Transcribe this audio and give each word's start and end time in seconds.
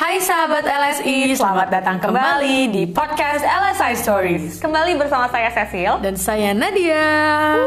Hai 0.00 0.16
sahabat 0.16 0.64
LSI, 0.64 1.36
selamat 1.36 1.76
datang 1.76 2.00
kembali 2.00 2.72
di 2.72 2.88
podcast 2.88 3.44
LSI 3.44 3.92
Stories. 4.00 4.56
Kembali 4.56 4.96
bersama 4.96 5.28
saya 5.28 5.52
Cecil. 5.52 6.00
Dan 6.00 6.16
saya 6.16 6.56
Nadia. 6.56 7.60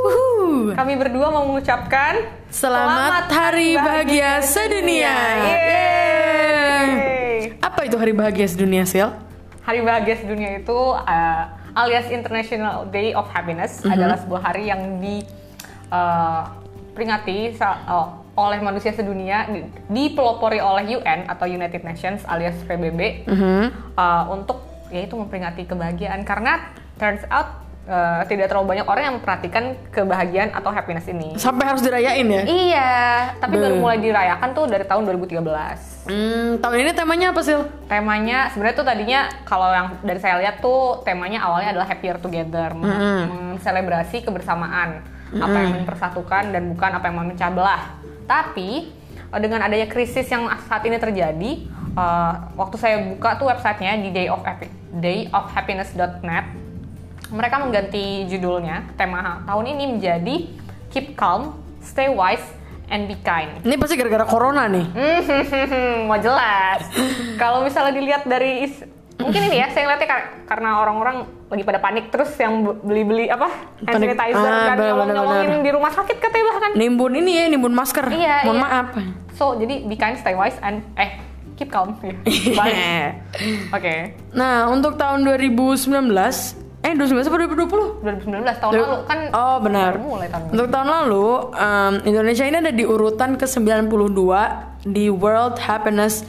Wuhu. 0.00 0.72
Kami 0.72 0.96
berdua 0.96 1.28
mau 1.28 1.44
mengucapkan 1.44 2.24
Selamat, 2.48 3.28
Hari 3.28 3.76
Bahagia 3.76 4.40
Sedunia. 4.40 5.12
Yeay. 5.44 7.52
Apa 7.60 7.84
itu 7.84 8.00
Hari 8.00 8.16
Bahagia 8.16 8.48
Sedunia, 8.48 8.88
Sil? 8.88 9.12
Hari 9.60 9.84
Bahagia 9.84 10.24
Sedunia 10.24 10.64
itu 10.64 10.72
uh, 10.72 11.42
alias 11.76 12.08
International 12.08 12.88
Day 12.88 13.12
of 13.12 13.28
Happiness 13.28 13.84
adalah 13.84 14.16
sebuah 14.16 14.40
hari 14.40 14.72
yang 14.72 15.04
diperingati 15.04 17.60
uh, 17.60 18.24
oleh 18.38 18.62
manusia 18.62 18.94
sedunia, 18.94 19.50
di- 19.50 19.66
dipelopori 19.90 20.62
oleh 20.62 20.94
UN 20.94 21.26
atau 21.26 21.44
United 21.44 21.82
Nations 21.82 22.22
alias 22.22 22.54
PBB 22.62 23.26
uh, 23.26 24.30
untuk 24.30 24.62
yaitu 24.88 25.18
memperingati 25.18 25.66
kebahagiaan 25.66 26.22
karena 26.22 26.70
turns 26.96 27.20
out 27.28 27.60
uh, 27.84 28.22
tidak 28.24 28.48
terlalu 28.48 28.72
banyak 28.72 28.86
orang 28.86 29.02
yang 29.04 29.14
memperhatikan 29.18 29.64
kebahagiaan 29.90 30.54
atau 30.54 30.70
happiness 30.70 31.04
ini. 31.10 31.34
Sampai 31.36 31.68
harus 31.68 31.82
dirayain 31.82 32.24
ya? 32.24 32.42
Iya, 32.46 32.92
tapi 33.36 33.58
baru 33.58 33.74
Beuh. 33.76 33.82
mulai 33.84 33.98
dirayakan 33.98 34.48
tuh 34.54 34.64
dari 34.64 34.84
tahun 34.86 35.02
2013. 35.04 36.08
Hmm, 36.08 36.50
tahun 36.62 36.76
ini 36.80 36.90
temanya 36.96 37.36
apa, 37.36 37.40
Sil? 37.44 37.60
Temanya 37.84 38.48
sebenarnya 38.54 38.76
tuh 38.78 38.86
tadinya 38.86 39.20
kalau 39.44 39.68
yang 39.68 39.86
dari 40.00 40.20
saya 40.22 40.40
lihat 40.40 40.62
tuh 40.62 41.04
temanya 41.04 41.44
awalnya 41.44 41.76
adalah 41.76 41.84
happier 41.84 42.16
together, 42.16 42.72
meng- 42.72 43.28
menselebrasi 43.58 44.24
kebersamaan, 44.24 45.04
apa 45.28 45.56
yang 45.60 45.84
mempersatukan 45.84 46.56
dan 46.56 46.72
bukan 46.72 46.90
apa 46.96 47.04
yang 47.12 47.16
memecah 47.20 47.50
belah. 47.52 47.97
Tapi 48.28 48.92
eh, 49.32 49.40
dengan 49.40 49.64
adanya 49.64 49.88
krisis 49.88 50.28
yang 50.28 50.46
saat 50.68 50.84
ini 50.84 51.00
terjadi, 51.00 51.50
eh, 51.96 52.32
waktu 52.54 52.76
saya 52.76 52.96
buka 53.08 53.40
tuh 53.40 53.48
websitenya 53.48 54.04
di 54.04 54.12
day 54.12 54.28
of 54.28 54.44
dayofhappiness.net, 54.88 56.44
mereka 57.32 57.56
mengganti 57.60 58.24
judulnya 58.28 58.88
tema 58.96 59.44
tahun 59.44 59.64
ini 59.76 59.84
menjadi 59.96 60.36
Keep 60.88 61.16
Calm, 61.16 61.60
Stay 61.84 62.08
Wise, 62.08 62.44
and 62.88 63.04
Be 63.04 63.16
Kind. 63.20 63.64
Ini 63.64 63.76
pasti 63.76 63.94
gara-gara 64.00 64.24
corona 64.24 64.64
nih. 64.68 64.86
Hmm, 64.92 65.98
mau 66.08 66.16
jelas. 66.16 66.88
Kalau 67.40 67.64
misalnya 67.64 67.92
dilihat 67.96 68.24
dari 68.24 68.68
is- 68.68 68.84
mungkin 69.18 69.40
ini 69.44 69.56
ya, 69.56 69.66
saya 69.68 69.82
ngeliatnya 69.84 70.08
kar- 70.08 70.28
karena 70.46 70.78
orang-orang 70.78 71.16
lagi 71.46 71.62
pada 71.62 71.78
panik 71.78 72.08
terus 72.08 72.30
yang 72.36 72.62
be- 72.62 72.78
beli-beli 72.80 73.26
apa 73.26 73.48
hand 73.80 73.98
Panik. 73.98 74.14
sanitizer 74.14 74.38
Ah, 74.46 74.64
dan 74.68 74.76
nyolong-nyolongin 74.78 75.60
di 75.60 75.70
rumah 75.70 75.90
sakit 75.90 76.16
katanya 76.16 76.44
bahkan. 76.48 76.70
Nimbun 76.72 77.12
ini 77.14 77.30
ya, 77.34 77.44
nimbun 77.46 77.72
masker. 77.72 78.06
Iya, 78.06 78.44
Mohon 78.44 78.54
iya. 78.54 78.64
maaf. 78.64 78.86
So 79.34 79.44
jadi 79.54 79.74
be 79.82 79.94
kind, 79.94 80.14
stay 80.14 80.32
wise, 80.32 80.58
and 80.60 80.80
eh 80.94 81.18
keep 81.54 81.68
calm. 81.68 81.98
Iya. 81.98 82.54
Balik. 82.54 82.76
Oke, 83.70 83.94
Nah, 84.32 84.68
untuk 84.68 84.94
tahun 84.94 85.22
2019, 85.22 86.54
eh 86.78 86.92
2019 86.92 87.26
apa 87.26 87.36
2020? 87.40 88.06
2019 88.22 88.28
tahun 88.56 88.70
Dua- 88.70 88.82
lalu 88.84 88.98
kan 89.04 89.18
Oh 89.32 89.58
benar. 89.58 89.92
mulai 89.98 90.28
tahun. 90.28 90.44
Untuk 90.52 90.68
tahun 90.68 90.88
lalu, 90.88 91.26
em, 91.52 91.94
Indonesia 92.04 92.44
ini 92.44 92.56
ada 92.60 92.70
di 92.70 92.84
urutan 92.84 93.34
ke-92 93.34 94.20
di 94.84 95.06
World 95.08 95.58
Happiness 95.58 96.22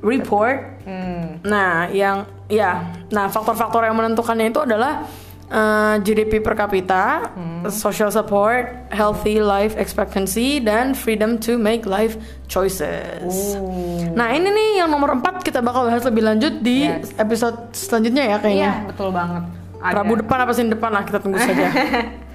Report. 0.00 0.56
Hmm. 0.82 1.42
Nah, 1.42 1.88
yang 1.88 2.22
ya, 2.46 2.80
nah 3.08 3.26
faktor-faktor 3.26 3.82
yang 3.82 3.94
menentukannya 3.94 4.48
itu 4.48 4.60
adalah 4.60 5.04
eh, 5.48 5.96
GDP 5.98 6.38
per 6.38 6.52
kapita, 6.52 7.32
Hmm. 7.32 7.64
social 7.66 8.08
support, 8.08 8.68
healthy 8.90 9.40
life 9.40 9.72
expectancy, 9.74 10.60
dan 10.60 10.92
freedom 10.92 11.34
to 11.36 11.56
make 11.56 11.82
life 11.82 12.14
choices. 12.46 13.56
Oh. 13.56 13.96
Nah, 14.12 14.28
ini 14.28 14.44
nih 14.44 14.68
yang 14.78 14.88
nomor 14.88 15.08
4 15.10 15.40
kita 15.40 15.58
bakal 15.58 15.88
bahas 15.88 16.04
lebih 16.04 16.20
lanjut 16.22 16.60
di 16.60 16.84
Yes. 16.84 17.16
episode 17.16 17.56
selanjutnya 17.72 18.22
ya 18.22 18.30
Iya, 18.30 18.38
kayaknya. 18.38 18.72
betul 18.86 19.08
banget. 19.08 19.42
Ada. 19.78 19.94
Rabu 19.96 20.12
depan 20.16 20.38
apa 20.38 20.52
Senin 20.52 20.70
depan 20.70 20.90
lah 20.90 21.02
kita 21.02 21.18
tunggu 21.18 21.40
saja. 21.40 21.68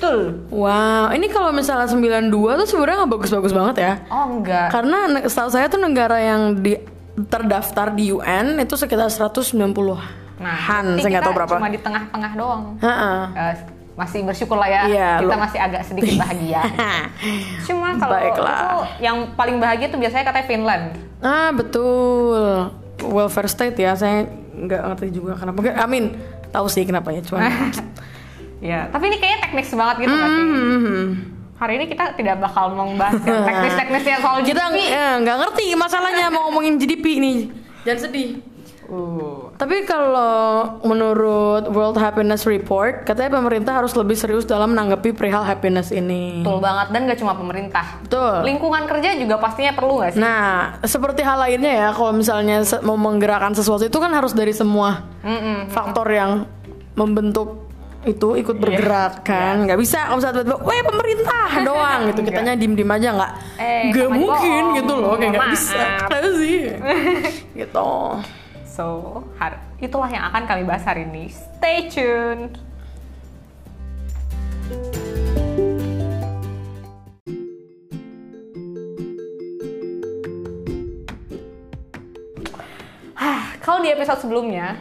Betul. 0.00 0.48
Wow, 0.48 1.12
ini 1.12 1.28
kalau 1.28 1.52
misalnya 1.52 1.84
92 1.84 2.32
tuh 2.56 2.66
sebenarnya 2.66 3.04
nggak 3.04 3.12
bagus-bagus 3.12 3.52
banget 3.52 3.76
ya. 3.78 3.92
Oh 4.08 4.32
enggak. 4.32 4.72
Karena 4.72 4.98
setahu 5.22 5.50
saya 5.50 5.68
tuh 5.68 5.76
negara 5.76 6.16
yang 6.16 6.56
di 6.56 6.80
terdaftar 7.20 7.92
di 7.92 8.08
UN 8.08 8.56
itu 8.56 8.74
sekitar 8.74 9.06
190 9.06 9.60
Nah, 10.40 10.56
Han, 10.56 10.96
saya 10.96 11.20
nggak 11.20 11.22
tahu 11.22 11.36
berapa. 11.36 11.52
Cuma 11.52 11.68
di 11.68 11.76
tengah-tengah 11.76 12.32
doang. 12.32 12.62
Heeh. 12.80 13.20
Eh, 13.36 13.54
masih 13.92 14.24
bersyukur 14.24 14.56
lah 14.56 14.64
ya 14.66 14.82
Iya, 14.88 15.10
kita 15.20 15.28
lu- 15.28 15.42
masih 15.44 15.58
agak 15.60 15.82
sedikit 15.84 16.16
bahagia. 16.16 16.64
Cuma 17.68 17.92
kalau 18.00 18.16
Baiklah. 18.16 18.56
itu 18.56 19.04
yang 19.04 19.16
paling 19.36 19.60
bahagia 19.60 19.92
tuh 19.92 20.00
biasanya 20.00 20.24
katanya 20.24 20.46
Finland. 20.48 20.84
Ah 21.20 21.52
betul, 21.52 22.72
welfare 23.04 23.52
state 23.52 23.76
ya. 23.76 23.92
Saya 23.92 24.24
nggak 24.56 24.80
ngerti 24.88 25.06
juga 25.12 25.36
kenapa. 25.36 25.60
Nggak, 25.60 25.76
Amin, 25.76 26.16
tahu 26.48 26.72
sih 26.72 26.88
kenapa 26.88 27.12
ya. 27.12 27.20
Cuman 27.20 27.44
Ya, 28.60 28.86
tapi 28.86 29.08
ini 29.08 29.16
kayaknya 29.16 29.40
teknis 29.42 29.72
banget 29.72 29.96
gitu 29.98 30.12
sih? 30.12 30.28
hmm, 30.28 31.04
Hari 31.56 31.72
ini 31.76 31.86
kita 31.86 32.12
tidak 32.12 32.40
bakal 32.40 32.72
membahas 32.72 33.20
yang 33.20 33.40
teknis-teknisnya 33.48 34.16
soal 34.20 34.36
kita 34.40 34.64
GDP. 34.68 34.84
eh, 34.86 35.14
nggak 35.18 35.36
ngerti 35.38 35.64
masalahnya 35.74 36.28
mau 36.28 36.48
ngomongin 36.48 36.76
GDP 36.76 37.04
nih. 37.18 37.38
Jangan 37.82 38.00
sedih. 38.02 38.30
Uh, 38.84 39.54
Tapi 39.54 39.86
kalau 39.86 40.66
menurut 40.82 41.70
World 41.70 41.94
Happiness 41.94 42.42
Report, 42.42 43.06
katanya 43.06 43.38
pemerintah 43.38 43.70
harus 43.72 43.94
lebih 43.94 44.18
serius 44.18 44.42
dalam 44.42 44.74
menanggapi 44.74 45.14
perihal 45.14 45.46
happiness 45.46 45.94
ini. 45.94 46.42
betul 46.42 46.58
banget 46.58 46.90
dan 46.90 47.06
gak 47.06 47.16
cuma 47.16 47.38
pemerintah. 47.38 47.86
Betul. 48.02 48.42
Lingkungan 48.42 48.90
kerja 48.90 49.14
juga 49.14 49.38
pastinya 49.38 49.72
perlu 49.72 50.02
nggak 50.02 50.10
sih? 50.10 50.18
Nah, 50.18 50.74
seperti 50.82 51.22
hal 51.22 51.38
lainnya 51.38 51.70
ya, 51.70 51.88
kalau 51.94 52.10
misalnya 52.10 52.60
mau 52.82 52.98
menggerakkan 52.98 53.54
sesuatu 53.54 53.86
itu 53.86 53.94
kan 53.94 54.10
harus 54.10 54.34
dari 54.34 54.50
semua 54.50 55.06
Mm-mm. 55.22 55.70
faktor 55.70 56.10
yang 56.10 56.50
membentuk 56.92 57.69
itu 58.00 58.28
ikut 58.32 58.56
bergerak 58.56 59.22
kan. 59.22 59.68
Nggak 59.68 59.76
bisa 59.76 60.08
kalau 60.08 60.16
misalnya 60.16 60.36
tiba-tiba 60.40 60.58
weh 60.64 60.80
pemerintah 60.82 61.48
doang 61.68 62.00
gitu. 62.08 62.20
Kitanya 62.22 62.54
diem 62.56 62.72
diem 62.72 62.90
aja 62.90 63.08
nggak 63.12 63.32
Eh, 63.56 63.80
nggak 63.88 64.08
kapan 64.08 64.16
mungkin 64.16 64.62
bohong? 64.64 64.76
gitu 64.80 64.92
loh. 64.96 65.12
Kayak 65.14 65.30
nggak 65.36 65.48
bisa. 65.52 65.82
sih? 66.40 66.60
Gitu. 67.60 67.90
So, 68.64 68.84
har- 69.36 69.60
itulah 69.76 70.08
yang 70.08 70.24
akan 70.28 70.42
kami 70.44 70.62
bahas 70.64 70.80
hari 70.82 71.04
ini. 71.04 71.28
Stay 71.28 71.92
tuned. 71.92 72.56
Hah, 83.14 83.56
Kalau 83.60 83.84
di 83.84 83.92
episode 83.92 84.20
sebelumnya, 84.22 84.80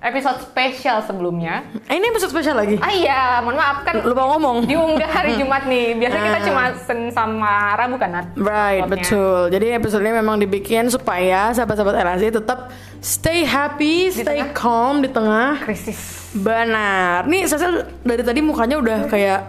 episode 0.00 0.38
spesial 0.40 1.02
sebelumnya, 1.02 1.66
eh, 1.84 1.94
ini 1.94 2.06
episode 2.08 2.30
spesial 2.30 2.54
lagi 2.54 2.78
ah 2.78 2.88
iya, 2.88 3.20
mohon 3.38 3.54
maaf 3.54 3.82
kan 3.82 3.98
lupa 4.00 4.22
ngomong 4.28 4.62
diunggah 4.64 5.08
hari 5.08 5.34
Jumat 5.34 5.64
nih. 5.64 5.96
Biasanya 5.96 6.22
kita 6.24 6.38
Ah. 6.38 6.46
cuma 6.46 6.62
Senin 6.78 7.10
sama 7.10 7.52
Rabu 7.74 7.96
kan, 7.96 8.10
Nat? 8.12 8.26
Right, 8.32 8.78
Uploadnya. 8.80 9.02
betul. 9.04 9.40
Jadi 9.50 9.66
episode 9.72 10.00
ini 10.00 10.14
memang 10.14 10.36
dibikin 10.36 10.86
supaya 10.86 11.50
sahabat-sahabat 11.50 11.94
LSI 11.98 12.30
tetap 12.32 12.70
stay 12.98 13.42
happy, 13.42 14.12
stay 14.12 14.22
tengah. 14.38 14.52
calm 14.52 15.00
di 15.00 15.08
tengah. 15.08 15.58
Krisis. 15.60 16.30
Benar. 16.32 17.26
Nih 17.26 17.44
Cecil 17.44 17.72
dari 18.00 18.22
tadi 18.22 18.38
mukanya 18.38 18.76
udah 18.76 18.98
kayak 19.06 19.40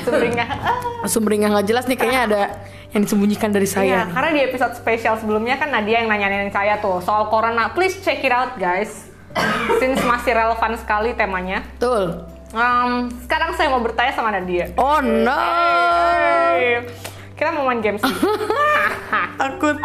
Sumringah. 0.00 0.48
Ah. 0.48 0.78
sumringah 1.04 1.50
nggak 1.50 1.66
jelas 1.66 1.84
nih 1.84 1.98
kayaknya 1.98 2.20
ada 2.24 2.42
yang 2.90 3.02
disembunyikan 3.02 3.50
dari 3.50 3.66
Iya, 3.66 3.74
saya. 3.74 3.98
karena 4.06 4.30
di 4.30 4.40
episode 4.44 4.72
spesial 4.72 5.18
sebelumnya 5.18 5.54
kan 5.54 5.68
Nadia 5.68 5.98
yang 5.98 6.08
nanyain 6.08 6.46
saya 6.48 6.78
tuh 6.78 6.98
soal 7.00 7.26
corona. 7.26 7.74
Please 7.74 7.98
check 7.98 8.22
it 8.22 8.30
out 8.30 8.54
guys. 8.54 9.09
Since 9.76 10.02
masih 10.02 10.32
relevan 10.34 10.72
sekali 10.76 11.10
temanya. 11.14 11.62
Betul. 11.76 12.26
Em, 12.50 13.06
sekarang 13.22 13.54
saya 13.54 13.70
mau 13.70 13.78
bertanya 13.78 14.10
sama 14.10 14.34
Nadia. 14.34 14.74
Oh 14.74 14.98
no. 14.98 15.30
Hey, 15.30 16.82
kita 17.32 17.54
mau 17.54 17.64
main 17.64 17.78
games. 17.78 18.02
Takut. 19.40 19.78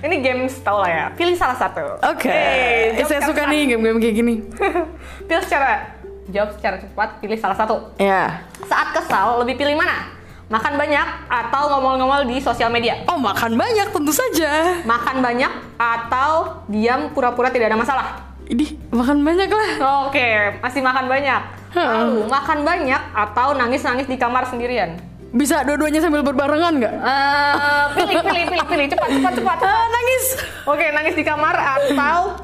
Ini 0.00 0.16
games 0.18 0.56
tau 0.60 0.80
lah 0.80 0.90
ya. 0.90 1.04
Pilih 1.12 1.36
salah 1.36 1.54
satu. 1.54 2.00
Oke. 2.08 2.26
Hey, 2.26 2.96
Eh, 2.96 3.04
saya 3.04 3.20
suka 3.22 3.46
nih 3.46 3.70
game-game 3.70 4.00
kayak 4.00 4.14
gini. 4.16 4.34
pilih 5.28 5.44
secara 5.44 5.94
jawab 6.26 6.56
secara 6.56 6.76
cepat. 6.80 7.08
Pilih 7.20 7.36
salah 7.36 7.56
satu. 7.56 7.76
Ya. 7.96 8.42
Saat 8.64 8.96
kesal 8.96 9.44
lebih 9.44 9.56
pilih 9.56 9.76
mana? 9.76 10.08
Makan 10.50 10.74
banyak 10.74 11.06
atau 11.30 11.62
ngomol-ngomol 11.70 12.26
di 12.26 12.42
sosial 12.42 12.74
media? 12.74 13.06
Oh 13.06 13.14
makan 13.14 13.54
banyak 13.54 13.86
tentu 13.94 14.10
saja. 14.10 14.82
Makan 14.82 15.22
banyak 15.22 15.52
atau 15.78 16.58
diam 16.66 17.14
pura-pura 17.14 17.54
tidak 17.54 17.70
ada 17.70 17.78
masalah? 17.78 18.06
Ini 18.50 18.66
makan 18.90 19.22
banyak 19.22 19.46
lah. 19.46 19.70
Oke, 20.04 20.26
masih 20.58 20.82
makan 20.82 21.06
banyak. 21.06 21.42
Lalu, 21.70 22.26
makan 22.26 22.66
banyak 22.66 23.02
atau 23.14 23.54
nangis-nangis 23.54 24.10
di 24.10 24.18
kamar 24.18 24.42
sendirian? 24.42 24.98
Bisa 25.30 25.62
dua-duanya 25.62 26.02
sambil 26.02 26.26
berbarengan 26.26 26.82
nggak? 26.82 26.94
Eh, 26.98 27.84
pilih, 27.94 28.18
pilih, 28.20 28.44
pilih, 28.50 28.66
pilih. 28.66 28.86
Cepat, 28.90 29.08
cepat, 29.14 29.32
cepat. 29.38 29.58
Ah, 29.70 29.86
nangis. 29.86 30.24
Oke, 30.66 30.86
nangis 30.90 31.14
di 31.14 31.22
kamar 31.22 31.54
atau 31.54 32.42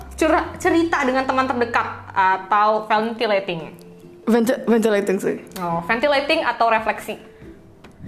cerita 0.56 1.03
dengan 1.03 1.26
teman 1.26 1.50
terdekat 1.50 1.87
atau 2.14 2.87
ventilating? 2.87 3.75
Venti- 4.26 4.62
ventilating 4.62 5.19
sih. 5.19 5.37
Oh, 5.58 5.82
ventilating 5.82 6.47
atau 6.47 6.70
refleksi? 6.70 7.19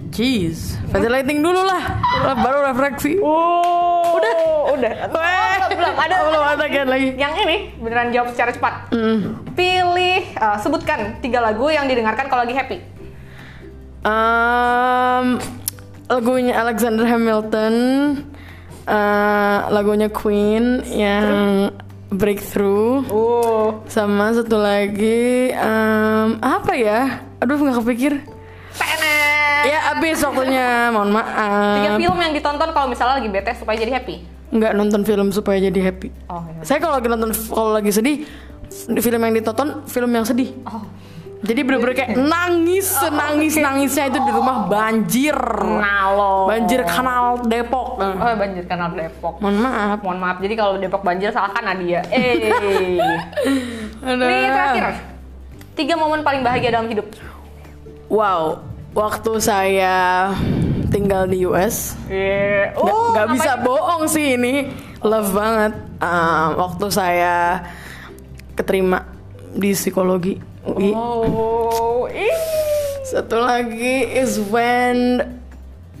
Jeez, 0.07 0.79
ventilating 0.89 1.43
dulu 1.43 1.59
lah, 1.59 1.99
baru 2.39 2.71
refleksi. 2.71 3.19
Oh, 3.19 4.15
udah, 4.15 4.33
udah. 4.71 4.93
Weh, 5.11 5.75
belum 5.75 5.95
ada. 5.99 6.15
belum 6.23 6.43
ada 6.55 6.65
kan 6.71 6.87
lagi. 6.87 7.07
Yang 7.19 7.33
ini 7.43 7.57
beneran 7.83 8.09
jawab 8.15 8.31
secara 8.31 8.55
cepat. 8.55 8.73
Hmm. 8.95 9.43
Pilih, 9.59 10.23
uh, 10.39 10.57
sebutkan 10.63 11.19
tiga 11.19 11.43
lagu 11.43 11.67
yang 11.67 11.85
didengarkan 11.85 12.31
kalau 12.31 12.47
lagi 12.47 12.55
happy. 12.55 12.79
Um, 14.07 15.35
lagunya 16.07 16.55
Alexander 16.55 17.03
Hamilton, 17.03 17.75
uh, 18.87 19.67
lagunya 19.67 20.07
Queen 20.07 20.79
yang 20.95 21.75
Breakthrough, 22.09 23.05
Oh, 23.13 23.85
sama 23.85 24.33
satu 24.33 24.57
lagi 24.57 25.53
um, 25.53 26.41
apa 26.41 26.73
ya? 26.73 27.21
Aduh 27.43 27.59
nggak 27.61 27.83
kepikir. 27.85 28.38
Tenet. 29.89 29.97
Ya 29.97 30.13
abis 30.13 30.17
waktunya, 30.21 30.67
mohon 30.89 31.09
Tiga 31.09 31.21
maaf. 31.89 31.97
film 31.97 32.17
yang 32.19 32.33
ditonton 32.33 32.69
kalau 32.69 32.87
misalnya 32.87 33.15
lagi 33.17 33.29
bete 33.29 33.51
supaya 33.57 33.75
jadi 33.75 33.91
happy. 33.97 34.15
Nggak 34.49 34.71
nonton 34.73 35.01
film 35.03 35.27
supaya 35.29 35.57
jadi 35.59 35.79
happy. 35.83 36.09
Oh, 36.25 36.41
iya. 36.45 36.61
Saya 36.61 36.77
kalau 36.77 36.97
lagi 36.97 37.07
nonton 37.07 37.31
kalau 37.49 37.71
lagi 37.73 37.89
sedih, 37.89 38.25
film 38.97 39.19
yang 39.19 39.33
ditonton 39.33 39.85
film 39.85 40.09
yang 40.09 40.25
sedih. 40.25 40.53
Oh, 40.65 40.85
Jadi 41.39 41.63
bener-bener 41.63 41.95
kayak 41.95 42.19
nangis, 42.19 42.83
senangis 42.83 43.55
nangisnya 43.55 44.11
itu 44.11 44.19
di 44.19 44.27
rumah 44.27 44.67
banjir. 44.67 45.31
nalo. 45.79 46.51
Banjir 46.51 46.83
kanal 46.83 47.39
Depok. 47.47 47.95
Oh, 47.95 48.33
banjir 48.35 48.67
kanal 48.67 48.91
Depok. 48.91 49.39
Mohon 49.39 49.55
maaf. 49.63 49.97
Mohon 50.03 50.19
maaf, 50.19 50.37
jadi 50.43 50.53
kalau 50.53 50.75
Depok 50.75 50.99
banjir 50.99 51.31
salahkan 51.31 51.63
Nadia. 51.63 52.03
Eh. 52.11 52.51
Ini 54.03 54.47
terakhir. 54.51 54.85
Tiga 55.79 55.95
momen 55.95 56.19
paling 56.19 56.43
bahagia 56.43 56.75
dalam 56.75 56.91
hidup. 56.91 57.07
Wow, 58.11 58.67
waktu 58.91 59.31
saya 59.37 60.29
tinggal 60.89 61.29
di 61.29 61.45
US, 61.45 61.93
nggak 62.09 62.73
Oh, 62.75 63.13
nggak 63.13 63.27
bisa 63.33 63.51
ngapain? 63.55 63.65
bohong 63.65 64.03
sih 64.09 64.25
ini, 64.35 64.69
love 65.01 65.29
banget. 65.31 65.73
Ah, 65.99 66.55
waktu 66.57 66.85
saya 66.89 67.61
keterima 68.55 69.05
di 69.51 69.71
psikologi 69.71 70.39
UI. 70.63 70.91
Oh, 70.91 72.09
ih. 72.09 72.37
Satu 73.05 73.41
lagi 73.41 74.05
is 74.05 74.37
when 74.49 75.25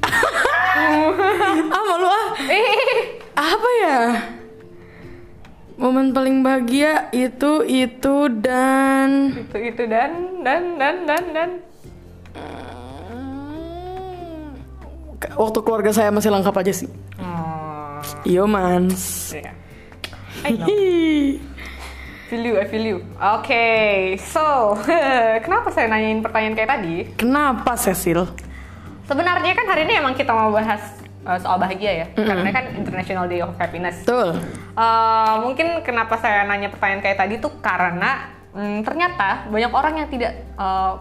ah 1.73 1.81
malu 1.81 2.05
ah 2.05 2.27
apa 3.33 3.69
ya 3.81 3.99
momen 5.73 6.13
paling 6.13 6.45
bahagia 6.45 7.09
itu 7.09 7.65
itu 7.65 8.15
dan 8.37 9.33
Itu 9.33 9.57
itu 9.57 9.83
dan 9.89 10.11
dan 10.45 10.77
dan 10.77 10.95
dan 11.09 11.23
dan. 11.33 11.49
Waktu 15.35 15.59
keluarga 15.61 15.91
saya 15.91 16.09
masih 16.09 16.29
lengkap 16.29 16.55
aja 16.55 16.73
sih 16.73 16.89
Oh, 17.19 17.99
Yo 18.23 18.43
mans 18.45 19.31
iya. 19.35 19.51
Feel 22.29 22.45
you, 22.45 22.55
I 22.61 22.65
feel 22.69 22.85
you. 22.85 22.97
Oke, 23.17 23.65
so 24.21 24.77
kenapa 25.45 25.73
saya 25.73 25.89
nanyain 25.89 26.21
pertanyaan 26.21 26.53
kayak 26.53 26.69
tadi? 26.69 26.95
Kenapa 27.17 27.73
Cecil? 27.73 28.29
Sebenarnya 29.09 29.57
kan 29.57 29.65
hari 29.65 29.89
ini 29.89 29.97
emang 29.97 30.13
kita 30.13 30.29
mau 30.29 30.53
bahas 30.53 30.93
uh, 31.25 31.41
soal 31.41 31.57
bahagia 31.57 32.05
ya, 32.05 32.07
karena 32.13 32.53
kan 32.53 32.69
International 32.77 33.25
Day 33.25 33.41
of 33.41 33.57
Happiness. 33.57 34.05
Betul 34.05 34.37
Eh, 34.79 35.33
mungkin 35.43 35.83
kenapa 35.83 36.15
saya 36.15 36.47
nanya 36.47 36.71
pertanyaan 36.71 37.03
kayak 37.03 37.17
tadi 37.19 37.35
tuh 37.35 37.51
karena 37.59 38.31
mm, 38.55 38.87
ternyata 38.87 39.49
banyak 39.51 39.71
orang 39.75 39.93
yang 39.99 40.07
tidak 40.07 40.39
mm, 40.55 40.93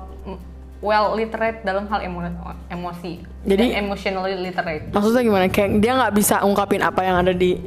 well 0.78 1.12
literate 1.12 1.62
dalam 1.62 1.86
hal 1.86 2.00
emo- 2.00 2.22
emosi. 2.69 3.22
Jadi- 3.42 3.70
Dan 3.70 3.84
emotionally 3.84 4.34
literate. 4.36 4.88
Maksudnya 4.88 5.22
gimana? 5.22 5.44
Kayak 5.46 5.70
dia 5.78 5.92
nggak 5.94 6.14
bisa 6.14 6.40
ungkapin 6.40 6.80
apa 6.80 7.00
yang 7.02 7.16
ada 7.19 7.32
di 7.32 7.58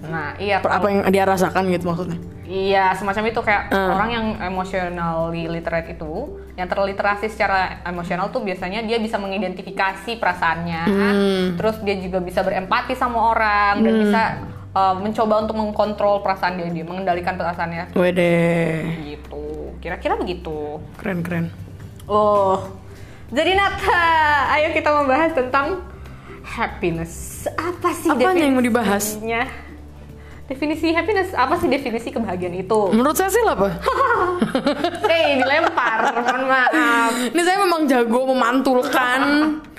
Nah, 0.00 0.34
iya 0.36 0.58
apa 0.58 0.86
yang 0.86 1.06
dia 1.06 1.22
rasakan 1.22 1.70
gitu 1.70 1.86
maksudnya 1.86 2.18
Iya, 2.42 2.90
semacam 2.92 3.22
itu 3.26 3.40
kayak 3.40 3.70
Hmm. 3.70 3.94
orang 3.94 4.08
yang 4.10 4.26
emotionally 4.42 5.46
literate 5.46 5.86
itu, 5.88 6.12
yang 6.52 6.66
terliterasi 6.66 7.30
secara 7.30 7.78
emosional 7.84 8.26
tuh 8.28 8.42
biasanya 8.42 8.82
dia 8.82 8.98
bisa 8.98 9.14
mengidentifikasi 9.16 10.18
perasaannya, 10.18 10.82
Hmm. 10.82 11.44
terus 11.54 11.78
dia 11.78 11.94
juga 11.96 12.18
bisa 12.18 12.42
berempati 12.42 12.92
sama 12.92 13.30
orang 13.30 13.74
dan 13.80 13.94
bisa 13.96 14.22
uh, 14.70 14.94
mencoba 14.94 15.34
untuk 15.40 15.54
mengkontrol 15.56 16.20
perasaan 16.20 16.54
dia, 16.56 16.66
dia 16.72 16.82
mengendalikan 16.82 17.34
perasaannya 17.34 17.90
Wede 17.92 18.82
gitu. 19.04 19.70
Kira-kira 19.78 20.14
begitu. 20.14 20.82
keren 20.94 21.22
keren 21.22 21.54
Oh, 22.10 22.58
jadi 23.30 23.54
Nata, 23.54 24.02
ayo 24.58 24.74
kita 24.74 24.90
membahas 24.90 25.30
tentang 25.30 25.78
happiness. 26.42 27.46
Apa 27.54 27.94
sih 27.94 28.10
Apanya 28.10 28.50
yang 28.50 28.58
mau 28.58 28.64
dibahas? 28.66 29.14
Definisi 30.50 30.90
happiness, 30.90 31.30
apa 31.38 31.54
sih 31.62 31.70
definisi 31.70 32.10
kebahagiaan 32.10 32.58
itu? 32.58 32.90
Menurut 32.90 33.14
Cecil 33.14 33.46
apa? 33.46 33.70
Eh, 35.06 35.38
dilempar, 35.38 36.10
mohon 36.10 36.42
maaf. 36.50 37.12
Ini 37.30 37.42
saya 37.46 37.62
memang 37.62 37.86
jago 37.86 38.34
memantulkan 38.34 39.20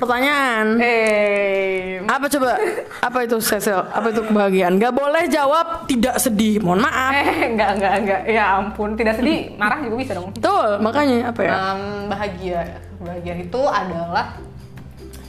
pertanyaan. 0.00 0.66
Eh, 0.80 2.00
Apa 2.08 2.26
coba? 2.26 2.56
Apa 3.04 3.18
itu 3.22 3.36
Cecil? 3.38 3.76
Apa 3.76 4.08
itu 4.08 4.24
kebahagiaan? 4.24 4.80
Gak 4.80 4.96
boleh 4.96 5.28
jawab 5.28 5.84
tidak 5.84 6.16
sedih. 6.16 6.58
Mohon 6.58 6.88
maaf. 6.88 7.12
eh, 7.12 7.52
enggak, 7.52 7.70
enggak, 7.76 7.94
enggak. 8.00 8.20
Ya 8.26 8.44
ampun, 8.56 8.96
tidak 8.96 9.20
sedih, 9.20 9.52
marah 9.54 9.78
juga 9.78 9.96
bisa 10.00 10.12
dong. 10.16 10.32
Betul, 10.32 10.68
makanya 10.80 11.30
apa 11.30 11.40
ya? 11.44 11.52
Em, 11.54 11.80
bahagia, 12.08 12.60
bahagia 12.98 13.34
itu 13.38 13.62
adalah 13.62 14.26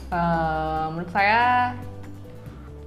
eh, 0.09 0.85
menurut 0.89 1.12
saya 1.12 1.41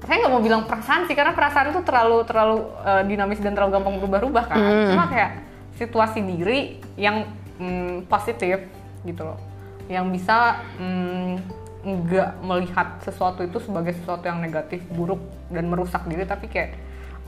saya 0.05 0.21
nggak 0.21 0.33
mau 0.37 0.45
bilang 0.45 0.69
perasaan 0.69 1.09
sih 1.09 1.17
karena 1.17 1.33
perasaan 1.33 1.73
itu 1.73 1.81
terlalu 1.81 2.29
terlalu 2.29 2.57
eh, 2.85 3.03
dinamis 3.09 3.41
dan 3.41 3.57
terlalu 3.57 3.81
gampang 3.81 3.97
berubah-ubah 4.05 4.45
kan 4.45 4.59
cuma 4.93 5.09
kayak 5.09 5.41
situasi 5.81 6.21
diri 6.21 6.77
yang 7.01 7.25
mm, 7.57 8.05
positif 8.05 8.69
gitu 9.01 9.25
loh 9.25 9.41
yang 9.89 10.13
bisa 10.13 10.61
mm, 10.77 11.64
nggak 11.85 12.41
melihat 12.41 12.89
sesuatu 13.05 13.45
itu 13.45 13.61
sebagai 13.61 13.93
sesuatu 13.93 14.25
yang 14.25 14.41
negatif 14.41 14.81
buruk 14.89 15.21
dan 15.53 15.69
merusak 15.69 16.03
diri 16.09 16.25
tapi 16.25 16.49
kayak 16.49 16.75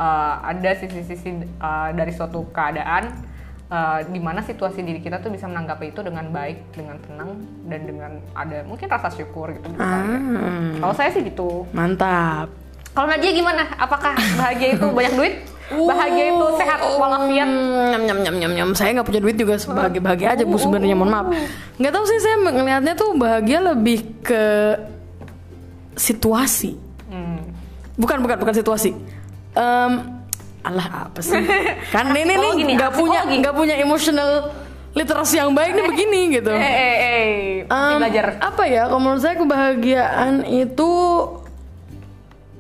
eh, 0.01 0.35
ada 0.41 0.71
sisi-sisi 0.75 1.45
eh, 1.45 1.91
dari 1.93 2.13
suatu 2.13 2.49
keadaan 2.51 3.37
uh, 3.71 4.01
di 4.07 4.21
mana 4.23 4.43
situasi 4.43 4.83
diri 4.83 5.01
kita 5.03 5.19
tuh 5.23 5.31
bisa 5.35 5.51
menanggapi 5.51 5.91
itu 5.91 6.01
dengan 6.03 6.31
baik, 6.31 6.59
dengan 6.75 6.97
tenang 7.03 7.31
dan 7.67 7.81
dengan 7.87 8.13
ada 8.35 8.63
mungkin 8.67 8.87
rasa 8.87 9.11
syukur 9.11 9.51
gitu. 9.55 9.67
misalnya. 9.71 10.19
Hmm, 10.19 10.79
Kalau 10.83 10.95
saya 10.95 11.11
sih 11.11 11.23
gitu. 11.27 11.67
mantap. 11.75 12.51
Kalau 12.97 13.07
Nadia 13.13 13.33
gimana? 13.35 13.69
Apakah 13.77 14.17
bahagia 14.41 14.79
itu 14.81 14.87
banyak 14.89 15.15
duit? 15.19 15.35
Bahagia 15.67 16.25
itu 16.31 16.47
sehat 16.63 16.79
walafiat? 16.95 17.49
Hmm, 17.51 17.91
nyam 17.91 18.03
nyam 18.07 18.19
nyam 18.23 18.37
nyam 18.39 18.53
nyam. 18.55 18.69
Saya 18.79 18.95
nggak 18.95 19.07
punya 19.11 19.21
duit 19.21 19.35
juga 19.35 19.59
sebagai 19.59 19.99
bahagia 19.99 20.39
aja 20.39 20.45
bu 20.47 20.55
sebenarnya 20.55 20.95
mohon 20.95 21.11
maaf. 21.11 21.27
Nggak 21.83 21.93
tahu 21.93 22.05
sih 22.07 22.19
saya 22.23 22.37
ngelihatnya 22.39 22.95
tuh 22.95 23.11
bahagia 23.19 23.59
lebih 23.75 24.07
ke 24.23 24.45
situasi. 25.99 26.79
Hmm. 27.11 27.43
Bukan 27.99 28.23
bukan 28.23 28.37
bukan 28.39 28.55
situasi. 28.55 28.95
Em, 29.59 29.93
alah 30.63 31.11
apa 31.11 31.19
sih? 31.19 31.35
Kan 31.95 32.15
ini 32.15 32.35
nih 32.39 32.79
nggak 32.79 32.93
punya 32.95 33.27
nggak 33.27 33.55
punya 33.57 33.75
emotional 33.83 34.55
literasi 34.97 35.37
yang 35.43 35.51
baik 35.51 35.75
nih 35.77 35.85
begini 35.93 36.21
gitu. 36.41 36.53
Eh, 36.55 36.63
eh, 36.63 36.97
eh, 37.67 37.95
belajar. 37.99 38.39
Apa 38.39 38.65
ya? 38.71 38.87
Kalau 38.87 39.03
menurut 39.03 39.23
saya 39.23 39.35
kebahagiaan 39.35 40.47
itu 40.47 40.91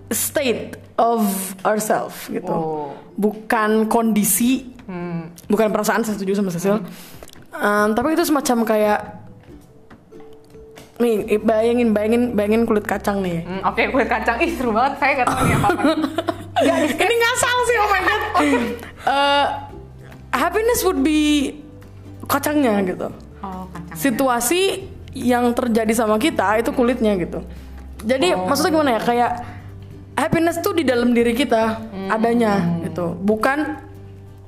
state 0.09 0.79
of 0.97 1.23
ourselves 1.63 2.17
gitu. 2.29 2.51
Oh. 2.51 2.95
Bukan 3.17 3.87
kondisi, 3.87 4.71
Hmm. 4.87 5.35
bukan 5.51 5.75
perasaan. 5.75 6.07
Saya 6.07 6.15
setuju 6.15 6.39
sama 6.39 6.51
Cecil. 6.51 6.79
Em, 7.53 7.89
tapi 7.91 8.15
itu 8.15 8.23
semacam 8.23 8.63
kayak 8.63 9.01
nih 10.97 11.37
bayangin 11.43 11.93
bayangin 11.93 12.23
bayangin 12.33 12.63
kulit 12.65 12.87
kacang 12.87 13.21
nih. 13.21 13.45
Hmm, 13.45 13.61
Oke, 13.67 13.91
kulit 13.91 14.09
kacang. 14.09 14.41
Ih, 14.41 14.55
seru 14.55 14.73
banget. 14.73 14.97
Saya 14.97 15.13
nggak 15.17 15.29
tahu 15.29 15.41
nih 15.43 15.57
apa-apa. 15.59 15.83
Ini 17.05 17.17
ngasal 17.17 17.57
sih 17.63 17.77
oh 17.77 17.89
my 17.89 18.01
god. 18.03 18.23
Eh, 19.07 19.47
happiness 20.35 20.83
would 20.83 20.99
be 20.99 21.55
kacangnya 22.27 22.83
gitu. 22.83 23.07
Oh, 23.39 23.65
kacang. 23.71 23.95
Situasi 23.95 24.83
yang 25.15 25.55
terjadi 25.55 25.95
sama 25.95 26.19
kita 26.19 26.59
itu 26.59 26.75
kulitnya 26.75 27.15
gitu. 27.15 27.39
Jadi 28.03 28.35
maksudnya 28.35 28.73
gimana 28.75 28.91
ya 28.99 29.01
kayak 29.01 29.33
happiness 30.17 30.59
tuh 30.59 30.73
di 30.73 30.83
dalam 30.83 31.13
diri 31.13 31.31
kita 31.31 31.77
adanya 32.09 32.81
gitu, 32.83 33.15
bukan 33.15 33.85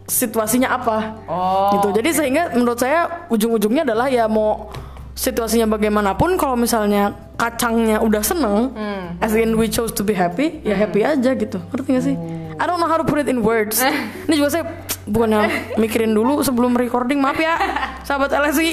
situasinya 0.04 0.72
apa 0.72 1.20
Oh, 1.28 1.76
gitu. 1.76 1.92
Jadi 1.94 2.10
sehingga 2.10 2.42
menurut 2.52 2.80
saya 2.80 3.28
ujung-ujungnya 3.28 3.84
adalah 3.84 4.08
ya 4.08 4.24
mau 4.24 4.72
situasinya 5.12 5.68
bagaimanapun 5.68 6.38
kalau 6.38 6.54
misalnya 6.54 7.10
kacangnya 7.36 8.00
udah 8.00 8.22
seneng, 8.22 8.72
as 9.18 9.34
in 9.34 9.52
we 9.54 9.68
chose 9.68 9.90
to 9.90 10.00
be 10.00 10.14
happy, 10.14 10.62
ya 10.62 10.74
happy 10.74 11.04
aja 11.04 11.34
gitu. 11.34 11.60
Ngerti 11.68 11.88
gak 11.92 12.04
sih? 12.04 12.16
I 12.58 12.64
don't 12.64 12.80
know 12.80 12.88
how 12.88 12.98
to 12.98 13.06
put 13.06 13.20
it 13.20 13.28
in 13.28 13.44
words. 13.44 13.78
Ini 14.26 14.34
juga 14.34 14.48
saya 14.50 14.64
bukannya 15.04 15.46
mikirin 15.76 16.10
dulu 16.10 16.40
sebelum 16.40 16.72
recording, 16.72 17.18
maaf 17.18 17.36
ya, 17.36 17.54
sahabat 18.06 18.32
LSI. 18.32 18.70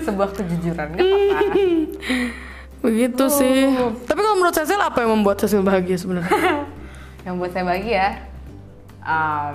sebuah 0.00 0.30
kejujuran. 0.32 0.88
Apa-apa. 1.00 2.47
Begitu 2.78 3.24
sih. 3.26 3.74
Tapi 4.06 4.20
kalau 4.22 4.36
menurut 4.38 4.54
Cecil 4.54 4.78
apa 4.78 4.98
yang 5.02 5.10
membuat 5.18 5.42
Cecil 5.42 5.62
bahagia 5.66 5.98
sebenarnya? 5.98 6.30
Yang 7.26 7.34
buat 7.44 7.50
saya 7.52 7.64
bahagia, 7.66 8.06
um, 9.04 9.52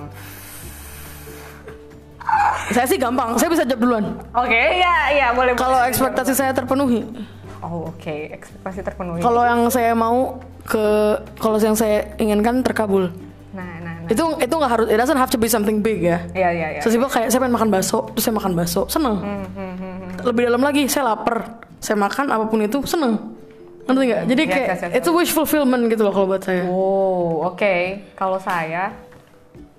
saya 2.70 2.86
sih 2.86 2.98
gampang, 3.00 3.34
saya 3.34 3.50
bisa 3.50 3.64
jawab 3.66 3.80
duluan. 3.82 4.04
oke, 4.30 4.62
ya, 4.78 5.10
ya 5.10 5.26
boleh. 5.34 5.58
Kalau 5.58 5.82
ekspektasi 5.82 6.32
saya 6.38 6.54
terpenuhi. 6.54 7.02
Oh, 7.64 7.90
oke, 7.90 8.14
ekspektasi 8.30 8.84
terpenuhi. 8.84 9.20
Kalau 9.24 9.42
yang 9.42 9.66
saya 9.72 9.96
mau 9.96 10.38
ke 10.68 11.18
kalau 11.40 11.56
yang 11.58 11.74
saya 11.74 12.14
inginkan 12.20 12.60
terkabul. 12.62 13.10
Nah, 13.56 13.64
nah, 13.80 13.94
nah. 14.04 14.12
Itu 14.12 14.22
itu 14.38 14.54
nggak 14.54 14.70
harus 14.70 14.86
it 14.92 15.00
doesn't 15.00 15.18
have 15.18 15.32
to 15.32 15.40
be 15.40 15.48
something 15.48 15.80
big 15.80 16.04
ya. 16.04 16.20
Iya, 16.36 16.48
iya, 16.52 16.66
iya. 16.76 16.80
Sesimpel 16.84 17.08
kayak 17.08 17.32
saya 17.32 17.40
pengen 17.40 17.56
makan 17.56 17.70
bakso, 17.72 18.06
terus 18.12 18.22
saya 18.22 18.36
makan 18.36 18.52
bakso, 18.54 18.86
seneng. 18.86 19.16
Lebih 20.22 20.42
dalam 20.52 20.62
lagi, 20.62 20.82
saya 20.86 21.16
lapar, 21.16 21.64
saya 21.82 21.96
makan 21.98 22.26
apa 22.30 22.44
pun 22.46 22.60
itu 22.62 22.78
seneng. 22.86 23.34
Ngerti 23.84 24.04
nggak? 24.08 24.22
Jadi 24.32 24.42
Yes, 24.42 24.52
kayak 24.52 24.68
yes, 24.68 24.82
yes, 24.88 24.92
itu 25.04 25.10
wish 25.12 25.32
fulfillment 25.36 25.82
gitu 25.92 26.02
loh 26.08 26.12
kalau 26.14 26.26
buat 26.30 26.40
saya. 26.40 26.64
Oh, 26.64 27.44
oke. 27.52 27.74
Kalau 28.16 28.40
saya 28.40 28.96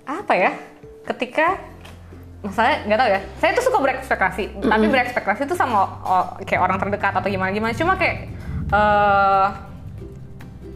apa 0.06 0.32
ya? 0.38 0.54
Ketika 1.02 1.58
masalahnya 2.46 2.86
nggak 2.86 2.98
tahu 3.02 3.08
ya. 3.10 3.20
Saya 3.42 3.50
tuh 3.58 3.64
suka 3.66 3.78
berekspektasi, 3.82 4.42
tapi 4.62 4.86
berekspektasi 4.86 5.40
tuh 5.50 5.58
sama 5.58 5.90
oh, 6.06 6.24
kayak 6.46 6.62
orang 6.62 6.78
terdekat 6.78 7.18
atau 7.18 7.26
gimana 7.26 7.50
gimana. 7.50 7.74
Cuma 7.74 7.98
kayak 7.98 8.30
eh 8.70 9.46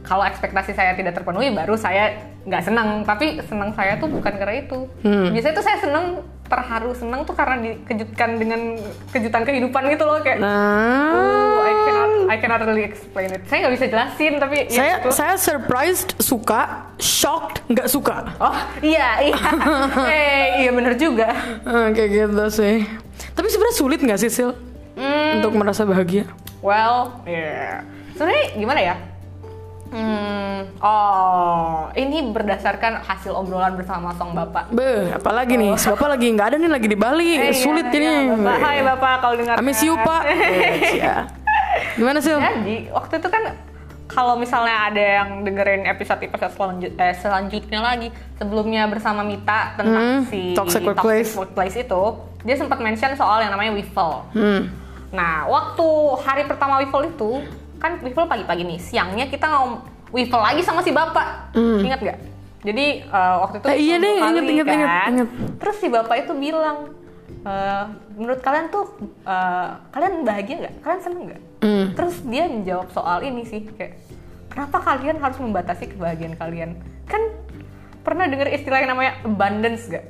kalau 0.02 0.26
ekspektasi 0.26 0.75
saya 0.75 0.99
tidak 0.99 1.14
terpenuhi, 1.14 1.55
baru 1.55 1.79
saya 1.79 2.19
nggak 2.43 2.62
senang. 2.67 3.07
Tapi 3.07 3.38
senang 3.47 3.71
saya 3.79 3.95
tuh 4.02 4.11
bukan 4.11 4.35
karena 4.35 4.59
itu. 4.59 4.90
Biasanya 5.07 5.55
tuh 5.55 5.62
saya 5.62 5.79
senang 5.79 6.05
terharu 6.50 6.90
senang 6.92 7.23
tuh 7.23 7.33
karena 7.33 7.62
dikejutkan 7.62 8.37
dengan 8.37 8.75
kejutan 9.09 9.42
kehidupan 9.42 9.83
gitu 9.88 10.02
loh 10.02 10.19
kayak. 10.19 10.42
Nah, 10.42 11.14
Oh, 11.14 11.62
I 11.62 11.75
cannot, 11.80 12.11
I 12.26 12.37
cannot 12.37 12.61
really 12.64 12.83
explain 12.83 13.30
it. 13.30 13.47
Saya 13.47 13.59
nggak 13.62 13.75
bisa 13.78 13.87
jelasin, 13.87 14.33
tapi 14.37 14.54
ya 14.66 14.75
saya 14.75 14.95
gitu. 14.99 15.09
saya 15.11 15.35
surprised 15.37 16.11
suka, 16.19 16.61
shocked 16.97 17.62
nggak 17.69 17.87
suka. 17.87 18.35
Oh 18.37 18.59
iya 18.80 19.23
iya, 19.23 19.38
eh 20.11 20.45
iya 20.61 20.71
bener 20.71 20.95
juga. 20.95 21.30
Ah, 21.62 21.88
kayak 21.88 22.11
gitu 22.11 22.45
sih. 22.50 22.83
Tapi 23.30 23.47
sebenarnya 23.47 23.76
sulit 23.76 24.00
nggak 24.00 24.19
sih 24.19 24.28
Sil 24.28 24.50
Hmm, 24.92 25.38
untuk 25.38 25.54
merasa 25.54 25.87
bahagia? 25.87 26.26
well, 26.61 27.23
yeah. 27.25 27.80
Sebenarnya 28.12 28.45
gimana 28.52 28.80
ya? 28.83 28.95
Hmm, 29.90 30.70
oh 30.80 31.90
ini 31.92 32.23
berdasarkan 32.25 33.02
hasil 33.02 33.32
obrolan 33.32 33.75
bersama 33.75 34.14
sang 34.14 34.30
bapak. 34.30 34.70
Be, 34.70 35.11
apalagi 35.11 35.54
nih, 35.54 35.75
si 35.75 35.87
bapak 35.88 36.14
lagi 36.14 36.30
nggak 36.30 36.47
ada 36.47 36.56
nih 36.56 36.70
lagi 36.70 36.87
di 36.87 36.94
Bali, 36.94 37.30
Eh, 37.37 37.50
sulit 37.52 37.87
iya, 37.87 37.97
ini. 37.97 38.06
iya, 38.06 38.23
bapak. 38.32 38.56
Hai 38.56 38.78
bapak, 38.80 39.14
kalau 39.18 39.35
dengar. 39.35 39.54
I 39.54 39.62
miss 39.62 39.80
you 39.80 39.94
pak. 39.97 40.23
Cia. 40.88 41.16
Gimana 41.92 42.18
Sil? 42.23 42.38
Jadi 42.38 42.87
waktu 42.88 43.14
itu 43.16 43.28
kan 43.28 43.42
kalau 44.06 44.35
misalnya 44.35 44.90
ada 44.90 45.04
yang 45.23 45.42
dengerin 45.42 45.87
episode-episode 45.87 46.50
selanjut, 46.52 46.92
eh, 46.92 47.14
selanjutnya 47.14 47.80
lagi 47.80 48.09
sebelumnya 48.37 48.87
bersama 48.87 49.23
Mita 49.23 49.75
tentang 49.75 50.02
Hmm, 50.18 50.26
si 50.26 50.50
toxic 50.52 50.82
workplace. 50.82 51.35
workplace 51.35 51.76
itu, 51.76 52.02
dia 52.42 52.54
sempat 52.54 52.78
mention 52.78 53.14
soal 53.14 53.38
yang 53.38 53.50
namanya 53.50 53.70
Wiffle. 53.70 54.26
Hmm. 54.35 54.66
Nah, 55.11 55.47
waktu 55.47 55.87
hari 56.23 56.42
pertama 56.44 56.78
Wiffle 56.78 57.06
itu, 57.09 57.42
kan 57.81 57.97
Wiffle 57.99 58.29
pagi-pagi 58.29 58.63
nih, 58.63 58.79
siangnya 58.79 59.27
kita 59.27 59.49
ngom 59.49 59.81
Wiffle 60.13 60.39
lagi 60.39 60.61
sama 60.61 60.85
si 60.85 60.93
bapak. 60.93 61.57
Ingat 61.57 62.01
nggak? 62.01 62.19
Jadi 62.61 62.87
eh, 63.03 63.35
waktu 63.41 63.57
itu 63.57 63.67
Hmm. 63.67 63.73
Eh, 63.73 63.81
iya 63.81 63.97
deh, 63.97 64.13
inget, 64.13 64.25
kali, 64.37 64.53
inget, 64.53 64.67
inget, 64.69 64.91
kan. 64.91 65.13
Terus 65.57 65.77
si 65.81 65.89
bapak 65.89 66.17
itu 66.21 66.33
bilang, 66.37 66.93
"Eh, 67.41 67.85
menurut 68.15 68.41
kalian 68.45 68.69
tuh, 68.69 68.85
eh, 69.25 69.69
kalian 69.91 70.13
bahagia 70.23 70.55
nggak? 70.61 70.75
Kalian 70.85 71.01
seneng 71.01 71.23
nggak? 71.25 71.43
Hmm. 71.65 71.87
Terus 71.97 72.17
dia 72.29 72.45
menjawab 72.47 72.89
soal 72.93 73.25
ini 73.25 73.49
sih, 73.49 73.65
kayak 73.65 73.97
kenapa 74.53 74.77
kalian 74.77 75.17
harus 75.17 75.39
membatasi 75.41 75.97
kebahagiaan 75.97 76.37
kalian? 76.37 76.71
Kan 77.09 77.23
pernah 78.01 78.29
dengar 78.29 78.49
istilah 78.49 78.81
yang 78.81 78.93
namanya 78.93 79.13
abundance 79.25 79.89
gak? 79.89 80.05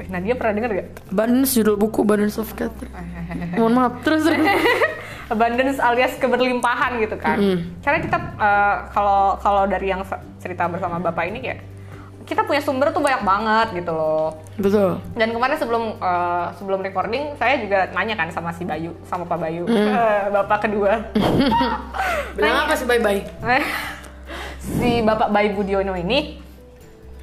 Eh, 0.00 0.06
Nadia 0.10 0.34
pernah 0.34 0.54
dengar 0.58 0.70
gak? 0.74 0.88
Abundance 1.10 1.54
judul 1.54 1.76
buku 1.78 2.02
Abundance 2.02 2.38
of 2.38 2.50
Catherine. 2.54 2.94
Mohon 3.58 3.72
maaf, 3.78 3.92
terus. 4.02 4.26
abundance 5.30 5.78
alias 5.78 6.18
keberlimpahan 6.18 6.98
gitu 6.98 7.16
kan. 7.16 7.38
Karena 7.80 7.98
kita 8.02 8.18
eh, 8.36 8.76
kalau 8.90 9.38
kalau 9.38 9.64
dari 9.64 9.88
yang 9.88 10.02
cerita 10.42 10.66
bersama 10.66 10.98
bapak 10.98 11.30
ini 11.30 11.38
kayak 11.40 11.60
kita 12.28 12.46
punya 12.46 12.62
sumber 12.62 12.94
tuh 12.94 13.02
banyak 13.02 13.26
banget 13.26 13.82
gitu 13.82 13.90
loh. 13.90 14.38
Betul. 14.54 15.02
Dan 15.14 15.34
kemarin 15.34 15.56
sebelum 15.56 15.96
eh, 15.96 16.46
sebelum 16.58 16.78
recording 16.82 17.34
saya 17.38 17.58
juga 17.62 17.88
nanya 17.94 18.14
kan 18.18 18.28
sama 18.30 18.50
si 18.50 18.66
Bayu 18.66 18.94
sama 19.06 19.24
Pak 19.24 19.38
Bayu 19.38 19.64
eh, 19.70 20.28
bapak 20.28 20.66
kedua. 20.66 21.10
Bilang 22.36 22.66
apa 22.66 22.74
bye? 22.86 23.22
Eh, 23.26 23.64
si 24.78 25.00
Bapak 25.02 25.30
Bayi 25.30 25.54
Budiono 25.54 25.96
ini 25.96 26.38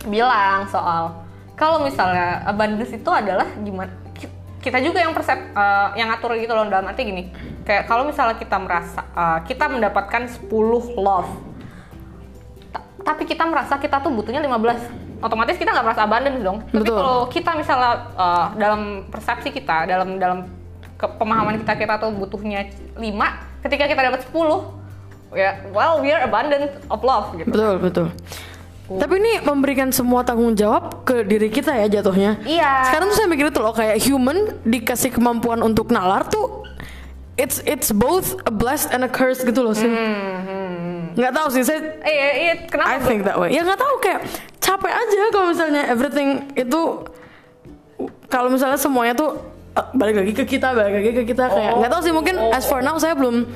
bilang 0.08 0.70
soal 0.70 1.10
kalau 1.58 1.82
misalnya 1.82 2.46
abundance 2.46 2.94
itu 2.94 3.10
adalah 3.10 3.50
gimana 3.66 3.90
ki- 4.14 4.30
kita 4.62 4.78
juga 4.80 5.02
yang 5.02 5.12
persep 5.12 5.40
eh, 5.56 5.88
yang 5.98 6.14
ngatur 6.14 6.38
gitu 6.38 6.54
loh 6.54 6.70
dalam 6.70 6.86
arti 6.86 7.02
gini 7.04 7.24
kayak 7.68 7.84
kalau 7.84 8.08
misalnya 8.08 8.40
kita 8.40 8.56
merasa 8.56 9.04
eh, 9.04 9.40
kita 9.44 9.68
mendapatkan 9.68 10.24
10 10.24 10.48
love 10.98 11.28
ta- 12.70 12.88
tapi 13.04 13.24
kita 13.24 13.44
merasa 13.44 13.76
kita 13.76 14.00
tuh 14.00 14.10
butuhnya 14.10 14.40
15 14.40 15.20
otomatis 15.20 15.58
kita 15.58 15.70
nggak 15.70 15.86
merasa 15.86 16.02
abundance 16.02 16.40
dong 16.40 16.64
tapi 16.64 16.80
Betul. 16.80 16.96
kalau 16.96 17.18
kita 17.28 17.52
misalnya 17.54 17.92
eh, 18.16 18.46
dalam 18.56 18.82
persepsi 19.06 19.52
kita 19.52 19.84
dalam 19.86 20.16
dalam 20.16 20.40
ke- 20.96 21.14
pemahaman 21.14 21.60
kita 21.60 21.76
kita 21.76 21.94
tuh 22.00 22.16
butuhnya 22.16 22.64
5 22.96 23.04
ketika 23.62 23.84
kita 23.86 24.02
dapat 24.02 24.24
10 24.24 25.36
ya 25.36 25.52
well 25.70 26.00
we 26.00 26.08
are 26.08 26.24
abundant 26.24 26.72
of 26.88 27.04
love 27.04 27.36
gitu 27.36 27.52
Betul, 27.52 27.76
betul. 27.78 28.08
Tapi 28.88 29.20
ini 29.20 29.44
memberikan 29.44 29.92
semua 29.92 30.24
tanggung 30.24 30.56
jawab 30.56 31.04
ke 31.04 31.28
diri 31.28 31.52
kita 31.52 31.76
ya 31.76 32.00
jatuhnya. 32.00 32.40
Iya. 32.48 32.88
Sekarang 32.88 33.12
tuh 33.12 33.20
saya 33.20 33.28
mikir 33.28 33.52
itu 33.52 33.60
loh 33.60 33.76
kayak 33.76 34.00
human 34.00 34.64
dikasih 34.64 35.12
kemampuan 35.12 35.60
untuk 35.60 35.92
nalar 35.92 36.24
tuh 36.24 36.64
it's 37.38 37.62
it's 37.64 37.90
both 37.90 38.36
a 38.44 38.52
blessed 38.52 38.90
and 38.92 39.02
a 39.02 39.10
curse 39.10 39.42
gitu 39.42 39.62
loh 39.62 39.74
sih. 39.74 39.88
Nggak 41.14 41.34
tahu 41.34 41.48
sih 41.50 41.64
saya 41.64 41.80
Eh, 42.02 42.14
iya, 42.14 42.30
iya, 42.38 42.54
kenapa? 42.66 42.90
I 42.94 42.98
think 43.02 43.26
that 43.26 43.38
way. 43.38 43.50
Ya 43.50 43.62
nggak 43.62 43.78
tahu 43.78 43.94
kayak 44.02 44.22
capek 44.58 44.92
aja 44.92 45.20
kalau 45.32 45.48
misalnya 45.50 45.82
everything 45.88 46.30
itu 46.54 46.82
kalau 48.28 48.52
misalnya 48.52 48.78
semuanya 48.78 49.14
tuh 49.14 49.40
eh, 49.74 49.86
balik 49.94 50.16
lagi 50.22 50.34
ke 50.34 50.44
kita, 50.48 50.74
balik 50.74 50.94
lagi 51.02 51.12
ke 51.16 51.24
kita 51.26 51.46
kayak 51.48 51.72
Oh. 51.74 51.80
nggak 51.82 51.92
tahu 51.92 52.02
sih 52.04 52.14
mungkin 52.14 52.36
as 52.52 52.66
for 52.66 52.82
now 52.82 52.98
saya 52.98 53.14
belum 53.14 53.48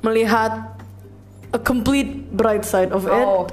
melihat 0.00 0.76
a 1.50 1.60
complete 1.60 2.28
bright 2.30 2.64
side 2.64 2.92
of 2.92 3.08
it. 3.08 3.24
Oh. 3.24 3.48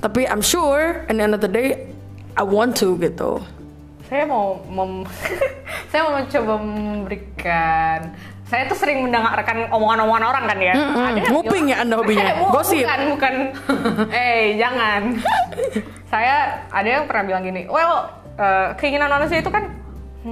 Tapi 0.00 0.28
I'm 0.28 0.44
sure 0.44 1.08
in 1.08 1.16
the 1.16 1.24
end 1.24 1.32
of 1.32 1.40
the 1.40 1.48
day 1.48 1.88
I 2.36 2.44
want 2.44 2.76
to 2.84 3.00
gitu. 3.00 3.40
Saya 4.04 4.28
mau 4.28 4.60
mem 4.68 5.08
saya 5.88 6.04
mau 6.04 6.20
mencoba 6.20 6.54
memberikan 6.60 8.12
saya 8.54 8.70
tuh 8.70 8.78
sering 8.78 9.02
mendengarkan 9.02 9.66
omongan-omongan 9.74 10.24
orang 10.30 10.44
kan 10.46 10.58
ya. 10.62 10.74
Ada 10.78 11.18
yang 11.18 11.34
Nguping 11.34 11.64
ya 11.66 11.76
Anda 11.82 11.94
hobinya? 11.98 12.22
Eh, 12.30 12.34
Gosip? 12.54 12.86
Bukan, 12.86 13.00
bukan. 13.18 13.34
eh, 14.14 14.42
jangan. 14.54 15.00
saya 16.14 16.62
ada 16.70 16.86
yang 16.86 17.10
pernah 17.10 17.24
bilang 17.26 17.42
gini, 17.42 17.66
well, 17.66 18.14
eh, 18.38 18.78
keinginan 18.78 19.10
manusia 19.10 19.42
itu 19.42 19.50
kan 19.50 19.74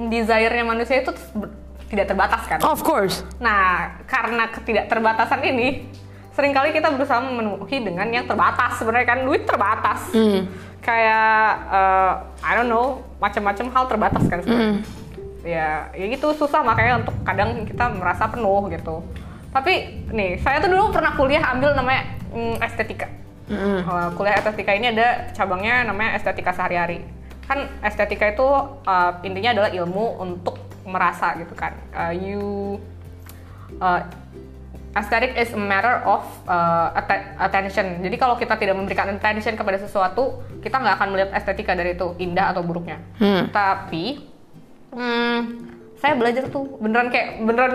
desire-nya 0.07 0.63
manusia 0.63 1.03
itu 1.03 1.11
tidak 1.91 2.15
terbatas 2.15 2.47
kan. 2.47 2.63
Of 2.63 2.87
course. 2.87 3.27
Nah, 3.43 3.99
karena 4.07 4.47
ketidakterbatasan 4.55 5.43
ini, 5.43 5.83
sering 6.31 6.55
kali 6.55 6.71
kita 6.71 6.95
berusaha 6.95 7.19
memenuhi 7.19 7.83
dengan 7.83 8.07
yang 8.07 8.23
terbatas. 8.23 8.79
Sebenarnya 8.79 9.07
kan 9.11 9.19
duit 9.27 9.43
terbatas. 9.43 10.15
Kayak 10.79 11.43
eh, 11.75 12.11
I 12.39 12.51
don't 12.55 12.71
know, 12.71 13.03
macam-macam 13.19 13.67
hal 13.67 13.83
terbatas 13.91 14.23
kan 14.31 14.39
sebenarnya. 14.39 15.02
Ya, 15.43 15.91
ya 15.91 16.05
gitu 16.07 16.31
susah 16.31 16.63
makanya 16.63 17.03
untuk 17.03 17.15
kadang 17.27 17.67
kita 17.67 17.91
merasa 17.91 18.31
penuh 18.31 18.71
gitu. 18.71 19.03
Tapi 19.51 20.07
nih, 20.09 20.39
saya 20.39 20.63
tuh 20.63 20.71
dulu 20.71 20.95
pernah 20.95 21.13
kuliah 21.13 21.43
ambil 21.51 21.75
namanya 21.75 22.15
mm, 22.31 22.63
estetika. 22.63 23.11
Eh, 23.51 24.09
kuliah 24.15 24.39
estetika 24.39 24.71
ini 24.71 24.95
ada 24.95 25.29
cabangnya 25.35 25.83
namanya 25.83 26.15
estetika 26.15 26.55
sehari-hari. 26.55 27.03
Kan 27.43 27.67
estetika 27.83 28.31
itu 28.31 28.47
eh, 28.87 29.11
intinya 29.27 29.51
adalah 29.51 29.69
ilmu 29.75 30.23
untuk 30.23 30.57
merasa 30.87 31.35
gitu 31.35 31.53
kan. 31.53 31.75
Eh, 31.91 32.13
you 32.23 32.79
uh, 33.83 34.01
aesthetic 34.95 35.33
is 35.35 35.51
a 35.53 35.59
matter 35.59 36.01
of 36.05 36.23
uh, 36.45 36.93
atte- 36.93 37.33
attention. 37.41 37.99
Jadi 37.99 38.15
kalau 38.15 38.37
kita 38.37 38.55
tidak 38.55 38.77
memberikan 38.77 39.09
attention 39.09 39.57
kepada 39.57 39.81
sesuatu, 39.81 40.39
kita 40.61 40.79
nggak 40.79 40.95
akan 41.01 41.07
melihat 41.11 41.29
estetika 41.33 41.73
dari 41.73 41.97
itu 41.97 42.13
indah 42.21 42.53
atau 42.53 42.61
buruknya. 42.61 43.01
Tapi 43.49 44.32
hmm, 44.93 45.37
saya 45.97 46.13
belajar 46.15 46.47
tuh 46.53 46.77
beneran 46.77 47.09
kayak 47.09 47.41
beneran 47.41 47.73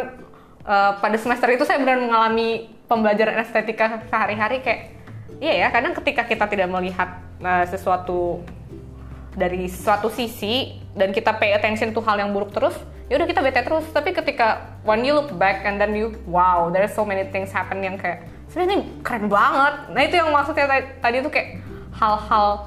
uh, 0.65 0.97
pada 1.03 1.17
semester 1.19 1.51
itu 1.51 1.67
saya 1.67 1.83
beneran 1.83 2.09
mengalami 2.09 2.71
pembelajaran 2.87 3.37
estetika 3.43 4.01
sehari-hari 4.09 4.63
kayak 4.65 4.97
iya 5.39 5.67
ya 5.67 5.69
kadang 5.69 5.93
ketika 5.99 6.25
kita 6.25 6.47
tidak 6.49 6.69
melihat 6.71 7.21
uh, 7.43 7.67
sesuatu 7.69 8.43
dari 9.39 9.71
suatu 9.71 10.11
sisi 10.11 10.83
dan 10.99 11.15
kita 11.15 11.39
pay 11.39 11.55
attention 11.55 11.95
to 11.95 12.03
hal 12.03 12.19
yang 12.19 12.35
buruk 12.35 12.51
terus, 12.51 12.75
ya 13.07 13.15
udah 13.15 13.29
kita 13.31 13.41
bete 13.41 13.63
terus. 13.63 13.87
Tapi 13.95 14.11
ketika 14.11 14.75
when 14.83 15.07
you 15.07 15.15
look 15.15 15.31
back 15.39 15.63
and 15.63 15.79
then 15.79 15.95
you 15.95 16.11
wow, 16.27 16.67
there's 16.75 16.91
so 16.91 17.07
many 17.07 17.23
things 17.31 17.55
happen 17.55 17.79
yang 17.79 17.95
kayak 17.95 18.27
sebenarnya 18.51 18.83
keren 19.07 19.31
banget. 19.31 19.75
Nah 19.95 20.03
itu 20.03 20.15
yang 20.19 20.35
maksudnya 20.35 20.67
tadi, 20.99 21.23
tuh 21.23 21.31
kayak 21.31 21.63
hal-hal 21.95 22.67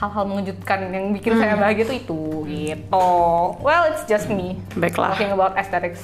hal-hal 0.00 0.24
mengejutkan 0.24 0.88
yang 0.88 1.12
bikin 1.12 1.36
saya 1.36 1.60
bahagia 1.60 1.84
tuh 1.84 1.96
itu 2.00 2.20
gitu. 2.48 3.12
Well, 3.60 3.92
it's 3.92 4.08
just 4.08 4.32
me 4.32 4.56
Baiklah. 4.72 5.12
talking 5.12 5.28
about 5.28 5.52
aesthetics. 5.60 6.00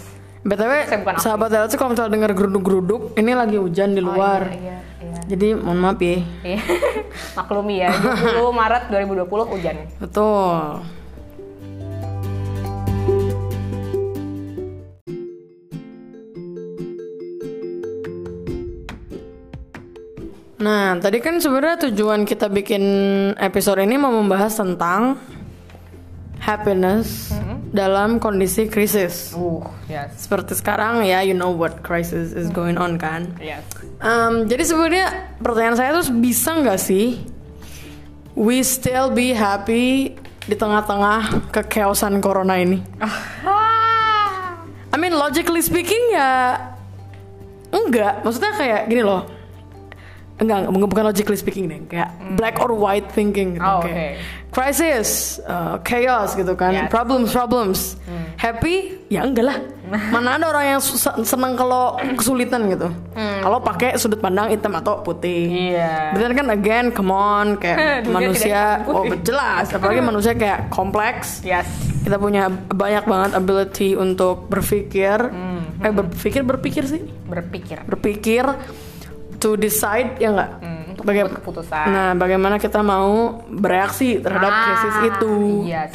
BTW, 0.46 0.86
Saya 0.86 1.02
sahabat 1.18 1.50
LC 1.50 1.74
kalau 1.74 1.90
misalnya 1.90 2.12
denger 2.14 2.30
geruduk-geruduk, 2.38 3.18
ini 3.18 3.34
lagi 3.34 3.58
hujan 3.58 3.98
di 3.98 4.02
luar. 4.04 4.46
Oh, 4.46 4.54
iya, 4.54 4.78
iya, 5.02 5.18
Jadi 5.26 5.58
mohon 5.58 5.82
maaf 5.82 5.98
ya. 5.98 6.22
iya. 6.46 6.60
Maklumi 7.40 7.82
ya, 7.82 7.90
20 7.90 8.46
Maret 8.54 8.82
2020 8.86 9.26
hujan. 9.26 9.76
Betul. 9.98 10.86
Nah, 20.66 20.98
tadi 20.98 21.22
kan 21.22 21.38
sebenarnya 21.38 21.86
tujuan 21.86 22.26
kita 22.26 22.50
bikin 22.50 22.82
episode 23.38 23.78
ini 23.78 23.94
mau 23.94 24.10
membahas 24.10 24.50
tentang 24.58 25.14
happiness 26.42 27.30
dalam 27.70 28.18
kondisi 28.18 28.66
krisis. 28.66 29.30
Uh, 29.30 29.62
yes. 29.86 30.26
Seperti 30.26 30.58
sekarang 30.58 31.06
ya, 31.06 31.22
you 31.22 31.38
know 31.38 31.54
what 31.54 31.86
crisis 31.86 32.34
is 32.34 32.50
going 32.50 32.74
on 32.74 32.98
kan. 32.98 33.30
Yes. 33.38 33.62
Em, 34.02 34.50
jadi 34.50 34.66
sebenarnya 34.66 35.06
pertanyaan 35.38 35.78
saya 35.78 35.90
tuh 36.02 36.10
bisa 36.18 36.58
nggak 36.58 36.80
sih 36.82 37.22
we 38.34 38.58
still 38.66 39.14
be 39.14 39.38
happy 39.38 40.18
di 40.50 40.54
tengah-tengah 40.58 41.46
kekeosan 41.54 42.18
corona 42.18 42.58
ini? 42.58 42.82
I 44.90 44.98
mean 44.98 45.14
logically 45.14 45.62
speaking 45.62 46.10
ya 46.10 46.58
enggak. 47.70 48.26
Maksudnya 48.26 48.50
kayak 48.58 48.82
gini 48.90 49.06
loh. 49.06 49.35
Enggak, 50.36 50.68
enggak, 50.68 50.90
bukan 50.92 51.04
logically 51.06 51.34
speaking 51.34 51.64
deh, 51.64 51.80
kayak 51.88 52.08
black 52.36 52.60
or 52.60 52.68
white 52.70 53.08
thinking 53.08 53.56
gitu. 53.56 53.64
Oh, 53.64 53.80
kayak 53.80 54.20
crisis, 54.52 55.40
uh, 55.42 55.80
chaos 55.80 56.32
gitu 56.32 56.52
kan, 56.52 56.72
Yes. 56.72 56.88
problems, 56.88 57.28
problems. 57.30 57.80
Happy? 58.36 59.00
Ya 59.08 59.24
enggak 59.24 59.48
lah. 59.48 59.58
Mana 60.12 60.36
ada 60.36 60.48
orang 60.48 60.76
yang 60.76 60.80
senang 61.24 61.56
kalau 61.56 61.96
kesulitan 62.14 62.68
gitu. 62.68 62.92
Kalau 63.16 63.58
pakai 63.60 63.96
sudut 63.96 64.18
pandang 64.18 64.52
hitam 64.52 64.74
atau 64.74 65.00
putih. 65.00 65.72
But 66.12 66.20
then 66.20 66.32
kan 66.32 66.48
again, 66.50 66.92
come 66.92 67.08
on, 67.08 67.56
kayak 67.56 68.04
manusia, 68.12 68.84
oh 68.84 69.08
jelas, 69.16 69.72
apalagi 69.72 70.04
manusia 70.12 70.32
kayak 70.32 70.68
kompleks. 70.68 71.40
Yes. 71.40 71.64
Kita 72.04 72.16
punya 72.16 72.46
banyak 72.52 73.02
banget 73.02 73.30
ability 73.34 73.96
untuk 73.96 74.46
berpikir, 74.46 75.16
eh 75.80 75.90
berpikir 75.90 76.44
berpikir 76.44 76.84
sih, 76.84 77.02
Berpikir. 77.24 77.82
berpikir 77.82 78.44
to 79.36 79.54
decide 79.54 80.16
ya 80.16 80.30
nggak? 80.30 80.50
Hmm, 80.58 80.82
untuk 80.90 81.02
Baga- 81.02 81.24
membuat 81.24 81.38
keputusan. 81.38 81.86
Nah, 81.86 82.10
bagaimana 82.12 82.56
kita 82.56 82.80
mau 82.80 83.10
bereaksi 83.46 84.18
terhadap 84.18 84.50
Ah, 84.50 84.62
krisis 84.64 84.96
itu? 85.06 85.34
Yes. 85.64 85.92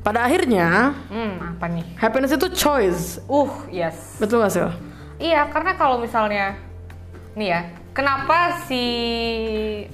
Pada 0.00 0.22
akhirnya, 0.22 0.96
Hmm, 1.06 1.34
apa 1.54 1.68
nih? 1.68 1.84
happiness 1.94 2.32
itu 2.32 2.48
choice, 2.50 3.20
Uh, 3.26 3.50
yes. 3.68 4.16
betul 4.16 4.40
gak 4.40 4.50
sih? 4.50 4.64
Iya, 5.18 5.46
karena 5.46 5.74
kalau 5.74 5.98
misalnya 5.98 6.56
nih 7.34 7.48
ya, 7.48 7.60
kenapa 7.90 8.64
si 8.64 8.84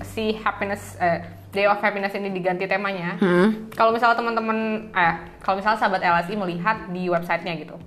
si 0.06 0.37
happiness 0.37 0.94
eh, 0.96 1.18
Day 1.50 1.64
of 1.64 1.78
Happiness 1.78 2.11
ini 2.12 2.30
diganti 2.30 2.66
temanya? 2.66 3.14
Hmm. 3.16 3.70
Kalau 3.70 3.90
misalnya 3.90 4.14
teman-teman 4.14 4.58
eh 4.90 5.14
kalau 5.38 5.56
misalnya 5.56 5.78
sahabat 5.78 6.02
LSI 6.02 6.34
melihat 6.34 6.90
di 6.90 7.06
websitenya 7.06 7.54
gitu. 7.56 7.78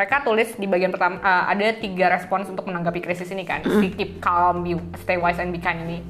Mereka 0.00 0.24
tulis 0.24 0.48
di 0.56 0.64
bagian 0.64 0.88
pertama 0.88 1.20
eh, 1.20 1.44
ada 1.52 1.76
tiga 1.76 2.08
respons 2.08 2.48
untuk 2.48 2.64
menanggapi 2.64 3.04
krisis 3.04 3.28
ini 3.28 3.44
kan. 3.44 3.60
Hmm. 3.60 3.84
Si 3.84 3.92
keep 3.92 4.16
calm, 4.24 4.64
be, 4.64 4.80
stay 5.04 5.20
wise 5.20 5.36
and 5.36 5.52
be 5.52 5.60
kind 5.60 5.84
ini. 5.84 6.00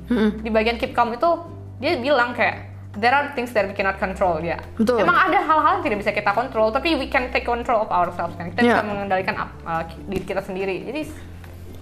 Di 0.46 0.50
bagian 0.54 0.78
keep 0.78 0.94
calm 0.94 1.10
itu 1.10 1.26
dia 1.82 1.98
bilang 1.98 2.38
kayak 2.38 2.70
there 2.98 3.14
are 3.14 3.34
things 3.34 3.50
that 3.50 3.66
we 3.66 3.74
cannot 3.74 3.98
control 3.98 4.38
ya. 4.38 4.58
Betul. 4.78 5.02
Emang 5.02 5.14
ada 5.14 5.42
hal-hal 5.42 5.78
yang 5.78 5.84
tidak 5.86 5.98
bisa 6.06 6.10
kita 6.14 6.30
kontrol, 6.34 6.70
tapi 6.70 6.94
we 6.94 7.10
can 7.10 7.30
take 7.34 7.46
control 7.46 7.82
of 7.82 7.90
ourselves 7.90 8.34
kan. 8.38 8.50
Kita 8.54 8.62
Yeah. 8.62 8.78
bisa 8.78 8.86
mengendalikan 8.86 9.34
uh, 9.66 9.82
diri 10.06 10.22
kita 10.22 10.42
sendiri. 10.42 10.86
Jadi 10.86 11.02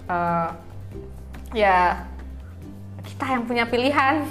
uh, 0.09 0.49
ya 1.53 2.09
kita 3.05 3.25
yang 3.37 3.43
punya 3.45 3.65
pilihan 3.69 4.25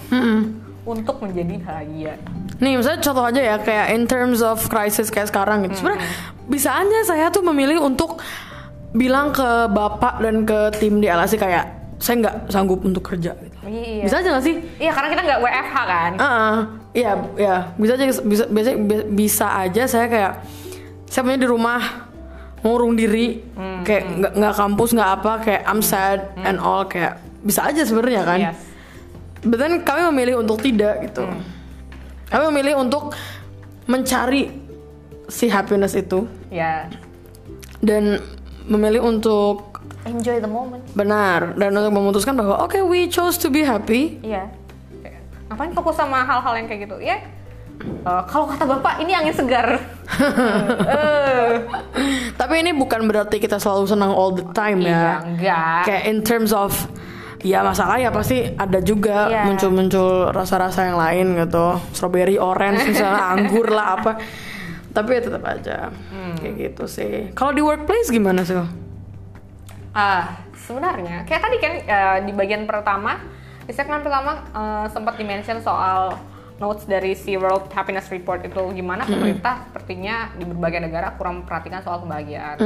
untuk 0.84 1.22
menjadi 1.22 1.54
bahagia. 1.62 2.14
Nih, 2.58 2.74
misalnya 2.74 3.00
contoh 3.02 3.24
aja 3.26 3.40
ya, 3.40 3.56
kayak 3.62 3.86
in 3.94 4.04
terms 4.10 4.42
of 4.42 4.58
crisis 4.66 5.10
kayak 5.14 5.30
sekarang 5.30 5.66
gitu. 5.66 5.82
Sebenarnya 5.82 6.02
bisa 6.50 6.74
aja 6.74 6.98
saya 7.06 7.26
tuh 7.30 7.46
memilih 7.46 7.78
untuk 7.82 8.18
bilang 8.96 9.30
ke 9.30 9.68
bapak 9.70 10.24
dan 10.24 10.42
ke 10.48 10.74
tim 10.80 10.98
di 10.98 11.06
LSI 11.06 11.36
kayak 11.38 11.64
saya 11.98 12.14
nggak 12.24 12.36
sanggup 12.50 12.80
untuk 12.82 13.04
kerja. 13.04 13.34
Gitu. 13.36 13.56
Iya. 13.68 14.02
Bisa 14.06 14.14
aja 14.22 14.28
gak 14.38 14.44
sih? 14.46 14.54
Iya 14.78 14.92
karena 14.94 15.08
kita 15.12 15.22
nggak 15.26 15.40
WFH 15.44 15.76
kan. 15.84 16.12
Heeh. 16.18 16.56
Iya, 16.98 17.12
ya 17.36 17.56
bisa 17.76 17.92
aja 17.94 18.04
bisa 18.10 18.44
bisa 18.48 18.70
bisa 19.12 19.46
aja 19.54 19.82
saya 19.86 20.06
kayak 20.08 20.32
saya 21.06 21.22
punya 21.22 21.38
di 21.38 21.46
rumah 21.46 22.08
ngurung 22.64 22.98
diri 22.98 23.44
kayak 23.86 24.02
nggak 24.18 24.32
nggak 24.34 24.54
kampus 24.56 24.90
nggak 24.96 25.10
apa 25.20 25.32
kayak 25.46 25.62
I'm 25.68 25.84
sad 25.84 26.32
and 26.42 26.58
all 26.58 26.88
kayak 26.88 27.22
bisa 27.44 27.70
aja 27.70 27.84
sebenarnya 27.86 28.22
kan. 28.24 28.40
Yes. 28.40 28.58
But 29.40 29.59
then 29.59 29.81
kami 29.81 30.03
memilih 30.09 30.40
untuk 30.40 30.59
tidak 30.59 31.03
gitu. 31.05 31.27
Kami 32.27 32.42
memilih 32.51 32.79
untuk 32.79 33.14
mencari 33.85 34.51
si 35.27 35.46
happiness 35.46 35.92
itu 35.92 36.24
Ya. 36.48 36.88
dan 37.79 38.20
memilih 38.64 39.01
untuk 39.03 39.81
Enjoy 40.05 40.37
the 40.37 40.48
moment. 40.48 40.81
benar 40.92 41.53
dan 41.55 41.70
untuk 41.70 41.92
memutuskan 41.92 42.33
bahwa 42.33 42.61
oke 42.61 42.81
we 42.83 43.07
chose 43.07 43.37
to 43.37 43.48
be 43.48 43.61
happy. 43.61 44.16
Iya. 44.20 44.48
Kayak, 44.98 45.20
Ngapain 45.46 45.72
fokus 45.72 45.94
sama 45.94 46.20
hal-hal 46.20 46.53
yang 46.55 46.66
kayak 46.66 46.81
gitu? 46.85 46.96
Ya. 46.98 47.20
eh, 47.81 48.22
kalau 48.27 48.44
kata 48.44 48.64
bapak 48.66 49.01
ini 49.01 49.12
angin 49.12 49.33
segar. 49.33 49.79
Eh, 50.88 51.53
Tapi 52.35 52.55
ini 52.59 52.72
bukan 52.72 53.05
berarti 53.05 53.37
kita 53.37 53.57
selalu 53.57 53.87
senang 53.87 54.11
all 54.11 54.33
the 54.33 54.46
time 54.51 54.81
Iya, 54.81 54.90
ya. 54.90 55.12
enggak. 55.20 55.81
Kayak 55.85 56.03
in 56.07 56.18
terms 56.20 56.51
of 56.51 56.72
ya 57.40 57.62
masalah 57.62 57.96
ya 57.96 58.11
pasti 58.11 58.51
ada 58.51 58.79
juga 58.79 59.27
Iya. 59.27 59.42
muncul-muncul 59.46 60.31
rasa-rasa 60.31 60.85
yang 60.85 60.96
lain 60.96 61.27
gitu. 61.37 61.66
Strawberry, 61.90 62.37
orange 62.37 62.83
misalnya, 62.87 63.22
anggur 63.33 63.68
lah 63.68 63.94
apa. 63.94 64.12
Tapi 64.88 65.11
ya 65.12 65.20
tetap 65.20 65.44
aja 65.44 65.79
Hmm. 66.09 66.35
kayak 66.37 66.55
gitu 66.57 66.85
sih. 66.85 67.31
Kalau 67.33 67.53
di 67.53 67.61
workplace 67.61 68.09
gimana 68.09 68.42
sih? 68.42 68.59
Ah, 69.90 70.24
sebenarnya 70.55 71.24
kayak 71.24 71.40
tadi 71.40 71.57
kan 71.59 71.72
eh, 71.77 72.18
di 72.22 72.33
bagian 72.33 72.64
pertama, 72.64 73.18
di 73.62 73.72
segmen 73.72 74.01
pertama 74.01 74.42
eh, 74.48 74.87
sempat 74.88 75.14
dimention 75.14 75.59
soal 75.59 76.14
notes 76.59 76.85
dari 76.85 77.14
si 77.14 77.35
World 77.35 77.70
Happiness 77.70 78.07
Report 78.09 78.42
itu 78.42 78.59
gimana 78.72 79.07
pemerintah 79.07 79.62
sepertinya 79.64 80.27
di 80.35 80.42
berbagai 80.42 80.83
negara 80.83 81.14
kurang 81.14 81.42
memperhatikan 81.42 81.79
soal 81.81 82.03
kebahagiaan. 82.03 82.59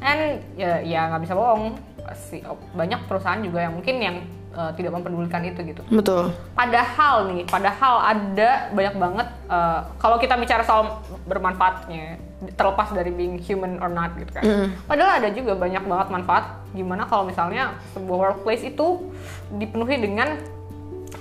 And 0.00 0.20
ya 0.54 0.82
ya 0.82 1.06
nggak 1.08 1.22
bisa 1.22 1.34
bohong, 1.34 1.78
si 2.14 2.44
banyak 2.76 3.10
perusahaan 3.10 3.40
juga 3.42 3.66
yang 3.66 3.74
mungkin 3.74 3.96
yang 3.98 4.16
eh, 4.54 4.70
tidak 4.78 4.94
mempedulikan 4.94 5.42
itu 5.42 5.60
gitu. 5.66 5.82
Betul. 5.90 6.30
Padahal 6.54 7.32
nih, 7.34 7.42
padahal 7.48 7.94
ada 8.04 8.70
banyak 8.70 8.94
banget 8.94 9.28
eh, 9.50 9.80
kalau 9.98 10.16
kita 10.20 10.38
bicara 10.38 10.62
soal 10.62 11.02
bermanfaatnya, 11.26 12.20
terlepas 12.54 12.92
dari 12.92 13.10
being 13.10 13.40
human 13.40 13.80
or 13.80 13.88
not 13.88 14.12
gitu 14.20 14.28
kan. 14.30 14.44
Padahal 14.84 15.18
ada 15.24 15.28
juga 15.32 15.56
banyak 15.56 15.82
banget 15.88 16.08
manfaat. 16.12 16.44
Gimana 16.76 17.08
kalau 17.08 17.24
misalnya 17.24 17.74
sebuah 17.96 18.18
workplace 18.36 18.62
itu 18.62 19.08
dipenuhi 19.56 19.96
dengan 19.98 20.36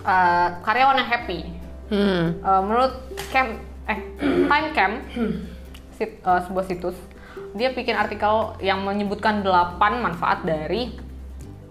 eh, 0.06 0.48
karyawan 0.62 1.00
yang 1.02 1.10
happy. 1.10 1.40
Hmm. 1.86 2.42
Eh, 2.42 2.62
menurut 2.66 2.94
Cam, 3.30 3.62
eh 3.86 4.00
Time 4.50 4.70
Cam, 4.74 4.92
sit- 5.98 6.20
eh, 6.20 6.42
sebuah 6.50 6.66
situs, 6.66 6.98
dia 7.56 7.72
bikin 7.72 7.96
artikel 7.96 8.60
yang 8.60 8.84
menyebutkan 8.84 9.40
8 9.40 9.80
manfaat 10.04 10.44
dari 10.44 10.92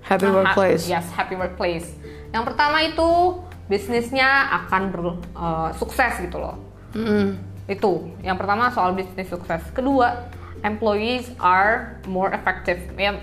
Happy 0.04 0.28
Ha- 0.28 0.32
workplace. 0.32 0.84
Yes, 0.84 1.08
happy 1.12 1.36
workplace. 1.36 1.96
Yang 2.32 2.44
pertama 2.52 2.84
itu 2.84 3.40
bisnisnya 3.68 4.52
akan 4.64 4.82
ber, 4.92 5.00
eh, 5.16 5.70
sukses 5.80 6.20
gitu 6.20 6.36
loh. 6.36 6.60
Mm-mm. 6.92 7.40
Itu. 7.64 8.12
Yang 8.20 8.36
pertama 8.44 8.68
soal 8.68 8.92
bisnis 8.92 9.28
sukses. 9.32 9.64
Kedua, 9.72 10.28
employees 10.60 11.32
are 11.40 12.00
more 12.04 12.32
effective. 12.36 12.80
Ya, 13.00 13.16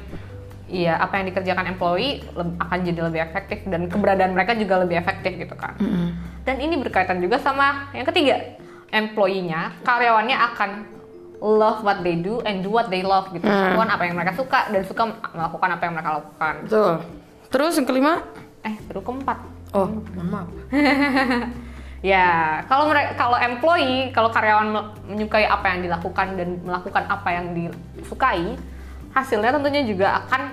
iya 0.66 0.98
apa 0.98 1.22
yang 1.22 1.30
dikerjakan 1.30 1.70
employee 1.70 2.26
akan 2.34 2.78
jadi 2.82 3.02
lebih 3.06 3.22
efektif 3.30 3.62
dan 3.70 3.86
keberadaan 3.86 4.34
mereka 4.34 4.58
juga 4.58 4.82
lebih 4.82 4.98
efektif 4.98 5.38
gitu 5.38 5.54
kan. 5.54 5.78
Dan 6.42 6.58
ini 6.58 6.82
berkaitan 6.82 7.22
juga 7.22 7.38
sama 7.38 7.94
yang 7.94 8.10
ketiga, 8.10 8.58
employee-nya, 8.90 9.78
karyawannya 9.86 10.34
akan 10.34 10.70
love 11.42 11.82
what 11.82 12.06
they 12.06 12.22
do 12.22 12.38
and 12.46 12.62
do 12.62 12.70
what 12.70 12.88
they 12.94 13.02
love 13.02 13.34
gitu. 13.34 13.44
Melakukan 13.44 13.90
apa 13.90 14.04
yang 14.06 14.16
mereka 14.16 14.34
suka 14.38 14.70
dan 14.70 14.82
suka 14.86 15.04
melakukan 15.34 15.70
apa 15.74 15.84
yang 15.90 15.94
mereka 15.98 16.12
lakukan. 16.22 16.54
Betul. 16.70 16.94
Terus 17.50 17.74
yang 17.82 17.88
kelima? 17.90 18.14
Eh, 18.62 18.78
baru 18.88 19.02
keempat. 19.02 19.38
Oh, 19.74 19.90
mohon 19.90 20.28
maaf. 20.30 20.50
Ya, 22.02 22.66
kalau 22.66 22.90
mereka 22.90 23.14
kalau 23.14 23.38
employee, 23.38 24.10
kalau 24.10 24.34
karyawan 24.34 24.74
me- 24.74 24.90
menyukai 25.06 25.46
apa 25.46 25.70
yang 25.70 25.86
dilakukan 25.86 26.34
dan 26.34 26.58
melakukan 26.66 27.06
apa 27.06 27.30
yang 27.30 27.54
disukai, 27.54 28.58
hasilnya 29.14 29.54
tentunya 29.54 29.86
juga 29.86 30.26
akan 30.26 30.50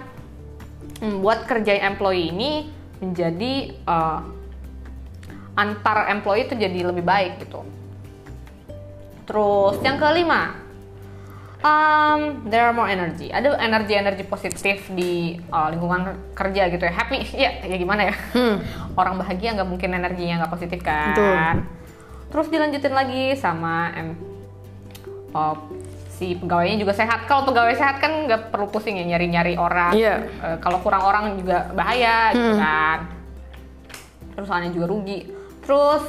membuat 1.00 1.48
kerja 1.48 1.88
employee 1.88 2.36
ini 2.36 2.68
menjadi 3.00 3.72
eh, 3.72 4.20
antar 5.56 6.12
employee 6.12 6.44
itu 6.44 6.54
jadi 6.60 6.84
lebih 6.84 7.00
baik 7.00 7.48
gitu. 7.48 7.64
Terus 9.24 9.80
yang 9.80 9.96
kelima, 9.96 10.52
um, 11.62 12.20
there 12.46 12.66
are 12.66 12.74
more 12.74 12.86
energy. 12.86 13.30
Ada 13.30 13.58
energi-energi 13.58 14.24
positif 14.26 14.90
di 14.94 15.38
uh, 15.50 15.68
lingkungan 15.72 16.34
kerja 16.34 16.70
gitu 16.70 16.82
ya. 16.86 16.92
Happy, 16.94 17.18
ya, 17.44 17.50
ya 17.64 17.76
gimana 17.78 18.12
ya? 18.12 18.14
Orang 19.00 19.18
bahagia 19.18 19.54
nggak 19.58 19.68
mungkin 19.68 19.94
energinya 19.94 20.44
nggak 20.44 20.52
positif 20.52 20.80
kan. 20.82 21.14
Betul. 21.14 21.36
Terus 22.28 22.46
dilanjutin 22.52 22.94
lagi 22.94 23.24
sama 23.40 23.88
em, 23.96 24.12
uh, 25.32 25.56
si 26.18 26.34
pegawainya 26.34 26.82
juga 26.82 26.92
sehat. 26.92 27.30
Kalau 27.30 27.46
pegawai 27.46 27.78
sehat 27.78 28.02
kan 28.02 28.26
nggak 28.26 28.50
perlu 28.50 28.66
pusing 28.68 28.98
ya 28.98 29.06
nyari-nyari 29.06 29.54
orang. 29.54 29.94
Iya. 29.94 30.26
Eh, 30.26 30.56
kalau 30.58 30.82
kurang 30.82 31.06
orang 31.06 31.38
juga 31.38 31.70
bahaya 31.72 32.34
gitu 32.34 32.58
kan. 32.58 32.98
Perusahaannya 34.34 34.74
juga 34.74 34.86
rugi. 34.90 35.30
Terus 35.62 36.02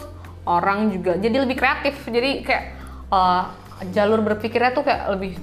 orang 0.49 0.89
juga 0.89 1.13
jadi 1.21 1.45
lebih 1.45 1.61
kreatif. 1.61 1.93
Jadi 2.09 2.41
kayak 2.41 2.65
eh, 3.13 3.43
jalur 3.89 4.19
berpikirnya 4.19 4.75
tuh 4.75 4.83
kayak 4.83 5.07
lebih 5.15 5.39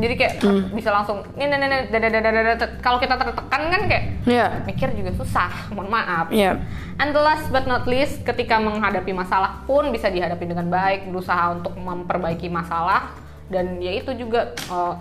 jadi 0.00 0.14
kayak 0.16 0.34
bisa 0.72 0.88
langsung 0.88 1.20
ini 1.36 1.44
dada. 1.48 2.64
kalau 2.80 2.96
kita 2.96 3.20
tertekan 3.20 3.62
kan 3.68 3.82
kayak 3.84 4.04
Iya. 4.22 4.64
mikir 4.64 4.94
juga 4.94 5.12
susah 5.18 5.50
mohon 5.74 5.90
maaf 5.90 6.32
Iya. 6.32 6.62
And 6.96 7.10
the 7.10 7.20
last 7.20 7.48
but 7.50 7.64
not 7.64 7.84
least, 7.84 8.22
ketika 8.22 8.56
menghadapi 8.56 9.10
masalah 9.10 9.64
pun 9.64 9.90
bisa 9.90 10.06
dihadapi 10.06 10.44
dengan 10.44 10.68
baik, 10.68 11.08
berusaha 11.08 11.50
untuk 11.52 11.74
memperbaiki 11.74 12.46
masalah 12.46 13.10
dan 13.50 13.80
ya 13.82 13.92
itu 13.92 14.14
juga 14.14 14.54
uh, 14.70 14.94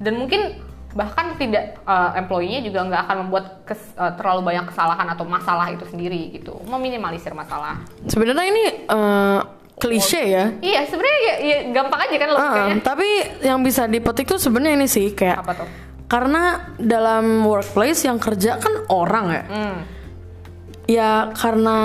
dan 0.00 0.16
mungkin 0.16 0.58
bahkan 0.96 1.36
tidak 1.36 1.76
uh, 1.84 2.16
employee-nya 2.16 2.64
juga 2.64 2.88
nggak 2.88 3.02
akan 3.04 3.16
membuat 3.28 3.44
kes- 3.68 3.92
uh, 3.94 4.16
terlalu 4.16 4.48
banyak 4.48 4.64
kesalahan 4.72 5.04
atau 5.12 5.28
masalah 5.28 5.68
itu 5.68 5.84
sendiri 5.84 6.32
gitu, 6.32 6.56
meminimalisir 6.64 7.36
masalah. 7.36 7.84
Sebenarnya 8.08 8.48
ini 8.48 8.64
eh, 8.88 9.40
klise 9.76 10.20
ya. 10.22 10.44
Iya 10.58 10.80
sebenarnya 10.84 11.20
ya, 11.20 11.34
ya 11.38 11.56
gampang 11.70 12.00
aja 12.02 12.16
kan 12.16 12.28
logikanya. 12.30 12.74
tapi 12.80 13.08
yang 13.40 13.60
bisa 13.60 13.84
dipetik 13.84 14.26
tuh 14.26 14.40
sebenarnya 14.40 14.74
ini 14.74 14.88
sih 14.88 15.12
kayak 15.12 15.44
Apa 15.44 15.52
tuh? 15.54 15.68
karena 16.06 16.42
dalam 16.76 17.42
workplace 17.42 18.02
yang 18.02 18.16
kerja 18.16 18.56
kan 18.56 18.88
orang 18.88 19.26
ya. 19.28 19.44
Hmm. 19.44 19.76
Ya 20.86 21.10
karena 21.32 21.78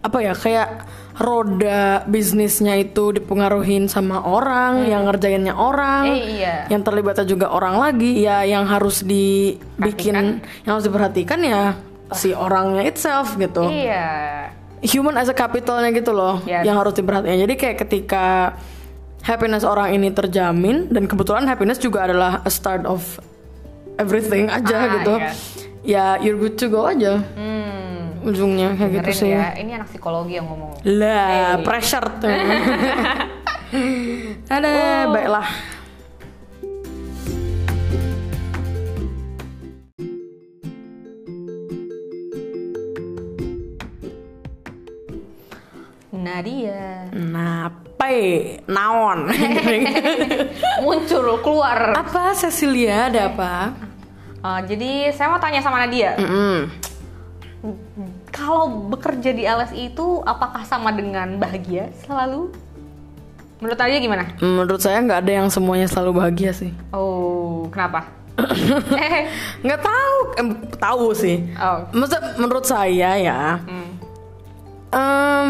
apa 0.00 0.18
ya 0.20 0.36
kayak 0.36 0.68
roda 1.14 2.02
bisnisnya 2.04 2.74
itu 2.76 3.14
dipengaruhin 3.14 3.86
sama 3.86 4.20
orang, 4.20 4.84
yang 4.84 5.06
ngerjainnya 5.06 5.54
orang, 5.54 6.04
Hmm. 6.04 6.18
Eh, 6.20 6.42
iya. 6.42 6.56
yang 6.68 6.82
terlibatnya 6.82 7.22
juga 7.24 7.48
orang 7.48 7.78
lagi, 7.78 8.18
ya 8.18 8.42
yang 8.42 8.66
harus 8.66 9.00
dibikin, 9.00 10.42
yang 10.62 10.72
harus 10.74 10.84
diperhatikan 10.84 11.38
ya 11.40 11.78
si 12.12 12.30
orangnya 12.30 12.82
itself 12.84 13.34
gitu. 13.34 13.62
Iya. 13.64 14.50
Human 14.84 15.16
as 15.16 15.26
a 15.26 15.34
capitalnya 15.34 15.88
gitu 15.90 16.12
loh, 16.12 16.44
Yes. 16.44 16.62
yang 16.62 16.76
harus 16.76 16.92
diperhatikan. 16.92 17.40
Jadi 17.40 17.54
kayak 17.54 17.76
ketika 17.80 18.52
happiness 19.20 19.64
orang 19.64 19.92
ini 19.92 20.12
terjamin 20.12 20.86
dan 20.86 21.08
kebetulan 21.08 21.44
happiness 21.44 21.78
juga 21.78 22.04
adalah 22.04 22.40
a 22.40 22.50
start 22.52 22.84
of 22.84 23.00
everything 23.96 24.46
aja 24.48 24.76
Ah, 24.76 24.92
gitu. 24.94 25.14
iya. 25.16 25.32
Ya 25.82 26.04
you're 26.18 26.36
good 26.36 26.54
to 26.54 26.68
go 26.68 26.84
aja 26.84 27.20
Hmm. 27.32 28.20
ujungnya 28.22 28.72
kayak 28.74 28.90
gitu 28.94 29.08
Dengerin 29.10 29.20
sih. 29.20 29.30
ya, 29.30 29.48
ini 29.54 29.70
anak 29.74 29.88
psikologi 29.88 30.36
yang 30.36 30.44
ngomong. 30.46 30.80
Lah, 30.82 31.56
Hey. 31.56 31.64
pressure 31.64 32.08
tuh. 32.18 32.28
Ada, 34.46 34.68
Oh. 34.68 35.12
baiklah. 35.12 35.48
Nadia 46.24 47.04
Nape, 47.12 48.16
naon. 48.66 49.28
muncul 50.82 51.38
keluar. 51.38 51.92
apa 51.94 52.32
Cecilia 52.32 53.06
ada 53.06 53.28
apa? 53.28 53.52
Uh, 54.40 54.60
jadi 54.64 55.08
saya 55.10 55.28
mau 55.28 55.38
tanya 55.38 55.60
sama 55.60 55.80
Nadia, 55.80 56.16
Mm-mm. 56.16 56.68
kalau 58.28 58.68
bekerja 58.88 59.32
di 59.32 59.40
LSI 59.42 59.88
itu 59.88 60.20
apakah 60.20 60.64
sama 60.64 60.92
dengan 60.92 61.36
bahagia 61.36 61.88
selalu? 62.04 62.52
Menurut 63.56 63.78
Nadia 63.78 63.98
gimana? 63.98 64.24
Menurut 64.38 64.80
saya 64.80 65.00
nggak 65.00 65.20
ada 65.24 65.32
yang 65.34 65.48
semuanya 65.48 65.88
selalu 65.88 66.20
bahagia 66.20 66.52
sih. 66.52 66.72
Oh, 66.92 67.64
kenapa? 67.72 68.04
Eh, 68.36 69.30
Nggak 69.64 69.80
tahu, 69.80 70.16
em, 70.36 70.48
tahu 70.76 71.06
sih. 71.14 71.40
oh, 71.56 71.86
Maksud 71.94 72.36
menurut 72.36 72.66
saya 72.66 73.14
ya, 73.16 73.62
hmm, 73.62 73.83
em, 74.94 75.46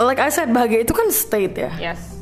like 0.00 0.18
I 0.18 0.28
said 0.28 0.50
bahagia 0.50 0.82
itu 0.82 0.90
kan 0.90 1.06
state 1.08 1.54
ya. 1.54 1.70
yes. 1.80 2.18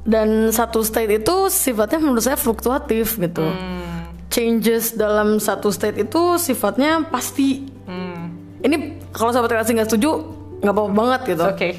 Dan 0.00 0.48
satu 0.48 0.80
state 0.80 1.10
itu 1.12 1.36
sifatnya 1.46 1.98
menurut 1.98 2.22
saya 2.22 2.34
fluktuatif 2.34 3.18
gitu. 3.18 3.44
Hmm, 3.44 4.08
Changes 4.26 4.94
dalam 4.94 5.36
satu 5.36 5.68
state 5.68 6.00
itu 6.00 6.22
sifatnya 6.36 7.04
pasti. 7.04 7.66
hmm, 7.84 8.22
Ini 8.60 8.76
kalau 9.10 9.28
sahabat 9.28 9.50
relasi 9.52 9.74
nggak 9.74 9.88
setuju 9.88 10.24
nggak 10.60 10.70
apa-apa 10.70 10.92
banget 10.94 11.20
gitu. 11.28 11.44
oke. 11.46 11.70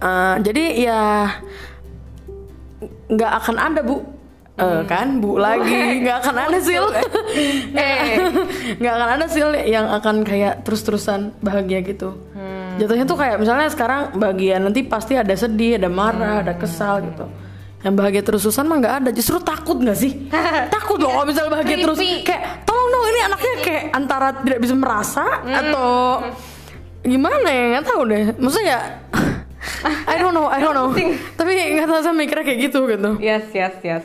Eh, 0.00 0.34
jadi 0.40 0.64
ya 0.80 1.00
nggak 3.10 3.32
akan 3.36 3.56
ada 3.58 3.80
bu, 3.82 3.96
Eh, 4.54 4.82
kan 4.84 5.18
bu 5.18 5.40
lagi 5.40 5.72
nggak 6.04 6.16
akan 6.20 6.36
ada 6.38 6.58
sil, 6.60 6.84
Eh, 7.72 8.20
nggak 8.78 8.92
akan 8.92 9.08
ada 9.16 9.26
sil 9.32 9.48
yang 9.56 9.88
akan 9.88 10.20
kayak 10.20 10.62
terus-terusan 10.62 11.32
bahagia 11.40 11.80
gitu. 11.80 12.12
Jatuhnya 12.80 13.04
tuh 13.04 13.18
kayak 13.20 13.36
misalnya 13.36 13.68
sekarang 13.68 14.16
bahagia 14.16 14.56
nanti 14.56 14.80
pasti 14.88 15.12
ada 15.12 15.36
sedih, 15.36 15.76
ada 15.76 15.92
marah, 15.92 16.40
ada 16.40 16.56
kesal 16.56 17.04
gitu. 17.04 17.28
Yang 17.84 17.94
bahagia 18.00 18.22
terus-terusan 18.24 18.64
mah 18.64 18.76
nggak 18.80 18.94
ada, 19.04 19.10
justru 19.12 19.36
takut 19.44 19.76
nggak 19.76 19.98
sih? 20.00 20.32
takut 20.74 20.96
loh 20.96 21.12
kalau 21.12 21.28
misalnya 21.28 21.60
bahagia 21.60 21.76
terus, 21.84 22.00
kayak 22.24 22.64
tolong 22.64 22.88
dong 22.88 23.04
ini 23.12 23.20
anaknya 23.20 23.54
kayak 23.60 23.84
antara 23.92 24.28
tidak 24.40 24.58
bisa 24.64 24.74
merasa 24.76 25.24
atau 25.44 25.88
gimana 27.04 27.48
ya 27.52 27.64
nggak 27.76 27.84
tahu 27.84 28.00
deh. 28.08 28.22
Maksudnya 28.40 28.68
ya 28.72 28.80
I 30.12 30.16
don't 30.16 30.32
know, 30.32 30.48
I 30.48 30.64
don't 30.64 30.72
know. 30.72 30.88
Tapi 31.36 31.52
nggak 31.52 31.84
tahu 31.84 32.00
saya 32.00 32.16
mikirnya 32.16 32.44
kayak 32.48 32.60
gitu 32.64 32.88
gitu. 32.88 33.10
yes, 33.20 33.44
yes, 33.52 33.76
yes. 33.84 34.04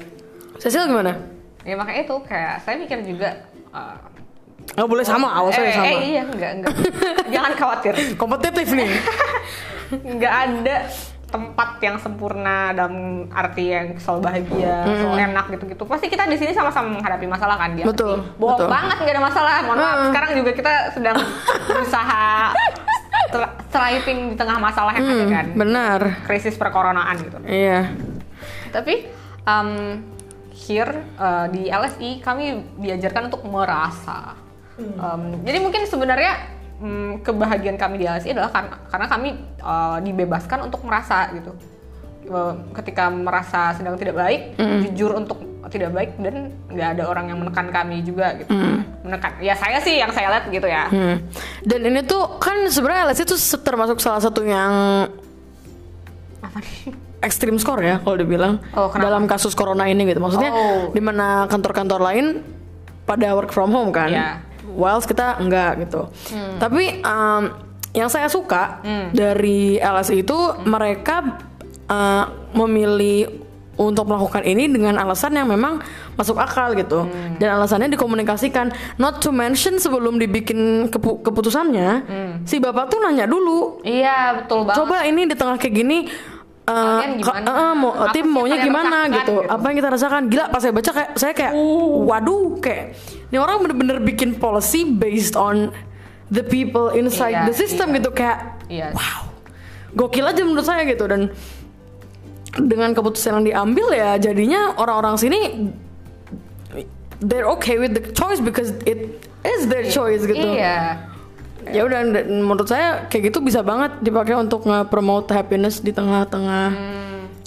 Cecil 0.59 0.91
gimana? 0.91 1.15
Ya 1.63 1.79
makanya 1.79 2.11
itu 2.11 2.15
kayak 2.27 2.59
saya 2.67 2.75
mikir 2.75 2.99
juga. 3.07 3.39
uh, 3.71 4.14
Nggak 4.73 4.89
boleh 4.89 5.05
sama, 5.05 5.27
awas 5.29 5.55
eh, 5.55 5.61
aja 5.61 5.71
sama. 5.77 5.87
eh, 5.87 5.99
iya, 6.09 6.21
enggak, 6.25 6.51
enggak. 6.57 6.73
Jangan 7.33 7.51
khawatir. 7.53 7.93
Kompetitif 8.17 8.67
nih. 8.73 8.89
nggak 10.17 10.33
ada 10.33 10.75
tempat 11.29 11.69
yang 11.83 11.95
sempurna 11.99 12.71
dalam 12.71 13.27
arti 13.29 13.75
yang 13.75 13.99
selalu 13.99 14.21
bahagia, 14.23 14.87
selalu 14.87 15.17
enak 15.19 15.45
gitu-gitu. 15.51 15.83
Pasti 15.83 16.07
kita 16.07 16.23
di 16.31 16.37
sini 16.39 16.55
sama-sama 16.55 16.95
menghadapi 16.95 17.27
masalah 17.27 17.59
kan 17.59 17.75
dia. 17.75 17.85
Betul, 17.85 18.23
Bohong 18.39 18.65
betul. 18.65 18.69
banget 18.71 18.97
nggak 19.03 19.15
ada 19.19 19.23
masalah. 19.23 19.53
Mohon 19.67 19.77
maaf. 19.77 19.97
Mm. 19.97 20.07
Sekarang 20.09 20.31
juga 20.33 20.51
kita 20.55 20.73
sedang 20.95 21.17
berusaha 21.69 22.23
thriving 23.67 24.19
di 24.31 24.35
tengah 24.39 24.57
masalah 24.63 24.91
yang 24.95 25.05
ada 25.11 25.25
kan. 25.27 25.45
Benar. 25.51 25.99
Krisis 26.23 26.55
perkoronaan 26.55 27.15
gitu. 27.19 27.37
Iya. 27.43 27.91
Tapi 28.71 29.11
um, 29.43 29.99
here 30.55 31.03
uh, 31.19 31.51
di 31.51 31.67
LSI 31.67 32.23
kami 32.23 32.63
diajarkan 32.79 33.27
untuk 33.27 33.43
merasa. 33.43 34.44
Um, 34.75 35.39
jadi 35.41 35.57
mungkin 35.57 35.87
sebenarnya 35.87 36.51
mm, 36.77 37.23
kebahagiaan 37.23 37.79
kami 37.79 37.95
di 37.97 38.05
LSI 38.05 38.35
adalah 38.35 38.51
karena 38.51 38.75
karena 38.85 39.07
kami 39.07 39.29
uh, 39.59 39.97
dibebaskan 39.99 40.67
untuk 40.67 40.83
merasa 40.83 41.31
gitu. 41.31 41.55
Uh, 42.25 42.57
ketika 42.73 43.07
merasa 43.07 43.71
sedang 43.71 43.95
tidak 43.95 44.17
baik, 44.17 44.57
jujur 44.83 45.13
untuk 45.13 45.37
tidak 45.65 45.93
baik 45.93 46.11
dan 46.19 46.53
nggak 46.69 46.89
ada 46.97 47.03
orang 47.05 47.29
yang 47.29 47.39
menekan 47.39 47.69
kami 47.69 48.01
juga 48.01 48.35
gitu. 48.35 48.51
Menekan. 49.01 49.37
Ya 49.39 49.53
saya 49.53 49.77
sih 49.79 49.97
yang 49.97 50.11
saya 50.11 50.29
lihat 50.29 50.45
gitu 50.49 50.67
ya. 50.67 50.89
Hmm. 50.89 51.21
Dan 51.61 51.85
ini 51.85 52.01
tuh 52.01 52.37
kan 52.37 52.67
sebenarnya 52.67 53.09
LSI 53.09 53.23
itu 53.23 53.37
termasuk 53.61 53.97
salah 53.97 54.19
satu 54.19 54.41
yang 54.41 55.05
Apa 56.41 56.57
nih? 56.61 56.93
ekstrim 57.21 57.57
skor 57.57 57.81
ya 57.81 57.97
kalau 57.97 58.13
dibilang 58.15 58.61
Oh, 58.77 58.93
kenapa? 58.93 59.05
dalam 59.09 59.23
kasus 59.25 59.57
corona 59.57 59.89
ini 59.89 60.05
gitu. 60.05 60.21
Maksudnya 60.21 60.51
Oh. 60.53 60.93
di 60.93 61.01
mana 61.01 61.49
kantor-kantor 61.49 62.01
lain 62.03 62.25
pada 63.05 63.33
work 63.33 63.49
from 63.49 63.69
home 63.69 63.89
kan. 63.89 64.09
Iya. 64.09 64.29
Whilst 64.75 65.07
kita 65.07 65.39
enggak 65.39 65.81
gitu. 65.81 66.11
Tapi 66.55 67.01
um, 67.01 67.43
yang 67.91 68.07
saya 68.07 68.27
suka 68.27 68.83
dari 69.09 69.75
LSI 69.75 70.21
itu 70.21 70.35
mereka 70.63 71.39
uh, 71.85 72.23
memilih 72.51 73.41
untuk 73.75 74.03
melakukan 74.05 74.39
ini 74.41 74.67
dengan 74.67 74.95
alasan 74.95 75.31
yang 75.31 75.45
memang 75.45 75.83
masuk 76.13 76.35
akal 76.37 76.71
gitu 76.73 77.03
Hmm. 77.03 77.35
dan 77.35 77.55
alasannya 77.55 77.91
dikomunikasikan 77.91 78.71
not 78.95 79.19
to 79.19 79.31
mention 79.31 79.75
sebelum 79.75 80.15
dibikin 80.15 80.87
kepu- 80.87 81.19
keputusannya 81.19 81.89
Hmm. 82.01 82.33
si 82.43 82.55
bapak 82.57 82.87
tuh 82.87 82.99
nanya 82.99 83.23
dulu 83.25 83.79
Iya 83.81 84.39
betul 84.39 84.63
banget. 84.63 84.75
coba 84.77 85.03
ini 85.03 85.21
di 85.25 85.35
tengah 85.35 85.55
kayak 85.55 85.75
gini 85.75 86.07
eh, 86.65 87.01
gimana? 87.19 87.43
eh, 87.43 87.51
eh, 87.61 87.73
mau 87.75 87.91
Apa 87.93 88.09
tim 88.09 88.25
maunya 88.25 88.57
gimana 88.57 88.97
gitu. 89.07 89.35
gitu? 89.35 89.35
apa 89.45 89.65
yang 89.67 89.77
kita 89.77 89.89
rasakan 89.91 90.21
gila 90.25 90.45
pas 90.47 90.59
saya 90.59 90.71
baca 90.71 90.91
kayak 90.93 91.09
saya 91.13 91.33
kayak 91.33 91.53
waduh 92.01 92.55
kayak 92.57 92.95
ini 93.29 93.37
orang 93.37 93.61
bener-bener 93.61 93.97
bikin 93.99 94.35
policy 94.35 94.85
based 94.85 95.33
on 95.33 95.73
the 96.29 96.41
people 96.41 96.89
inside 96.91 97.33
Iya, 97.33 97.45
the 97.49 97.55
system 97.55 97.91
iya. 97.91 97.95
gitu 98.01 98.09
kayak 98.11 98.37
Iya. 98.65 98.87
wow 98.93 99.21
gokil 99.95 100.25
aja 100.25 100.41
menurut 100.43 100.65
saya 100.65 100.83
gitu 100.83 101.05
dan 101.07 101.31
dengan 102.55 102.91
keputusan 102.91 103.39
yang 103.39 103.45
diambil 103.45 103.87
ya 103.91 104.15
jadinya 104.15 104.75
orang-orang 104.75 105.15
sini 105.15 105.39
they're 107.23 107.47
okay 107.47 107.79
with 107.79 107.95
the 107.95 108.03
choice 108.11 108.39
because 108.39 108.75
it 108.83 109.19
is 109.43 109.67
their 109.67 109.87
choice 109.87 110.23
gitu 110.23 110.55
Iya. 110.55 110.99
ya 111.65 111.81
udah 111.81 111.99
menurut 112.27 112.67
saya 112.67 113.07
kayak 113.07 113.31
gitu 113.33 113.41
bisa 113.41 113.63
banget 113.63 113.97
dipakai 114.01 114.35
untuk 114.35 114.67
nge-promote 114.67 115.31
happiness 115.31 115.79
di 115.79 115.89
tengah-tengah 115.89 116.75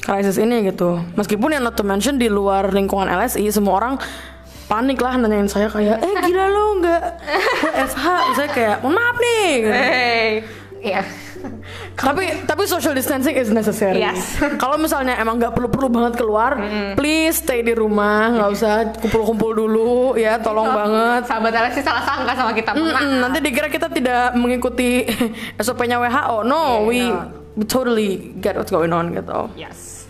krisis 0.01 0.41
ini 0.41 0.65
gitu 0.65 0.99
meskipun 1.15 1.53
yang 1.53 1.63
not 1.63 1.77
to 1.77 1.85
mention 1.85 2.17
di 2.17 2.27
luar 2.27 2.73
lingkungan 2.73 3.07
LSI 3.07 3.45
semua 3.53 3.77
orang 3.77 3.95
panik 4.69 5.01
lah 5.01 5.17
nanyain 5.17 5.49
saya 5.49 5.67
kayak 5.67 5.97
eh 5.99 6.15
gila 6.23 6.47
lo 6.47 6.65
nggak 6.79 7.03
FH 7.89 8.07
saya 8.35 8.49
kayak 8.49 8.77
mohon 8.81 8.95
maaf 8.95 9.17
nih 9.17 9.49
gitu. 9.59 9.73
Hey. 9.73 10.29
Iya. 10.79 11.03
tapi 11.95 12.23
tapi 12.45 12.63
social 12.65 12.93
distancing 12.93 13.35
is 13.35 13.49
necessary 13.49 13.99
Yes. 13.99 14.39
kalau 14.63 14.77
misalnya 14.77 15.17
emang 15.17 15.39
nggak 15.39 15.51
perlu-perlu 15.51 15.89
banget 15.89 16.15
keluar 16.15 16.55
please 16.95 17.39
stay 17.39 17.63
di 17.63 17.73
rumah 17.73 18.31
nggak 18.31 18.51
usah 18.53 18.73
kumpul-kumpul 18.95 19.55
dulu 19.55 19.91
ya 20.15 20.39
tolong 20.39 20.69
banget 20.69 21.27
Sahabat 21.27 21.51
LSI 21.51 21.81
salah 21.81 22.03
sangka 22.05 22.33
sama 22.33 22.53
kita. 22.53 22.71
Maaf. 22.73 22.95
Mm-mm, 22.95 23.15
nanti 23.19 23.39
dikira 23.41 23.67
kita 23.67 23.89
tidak 23.89 24.35
mengikuti 24.35 25.03
SOP-nya 25.59 25.99
WHO. 25.99 26.37
No, 26.45 26.63
Yeah, 26.79 26.87
we, 26.87 26.99
no. 27.03 27.19
we 27.57 27.65
totally 27.65 28.11
get 28.37 28.55
what's 28.55 28.71
going 28.71 28.91
on 28.91 29.11
gitu. 29.11 29.51
Yes. 29.55 30.07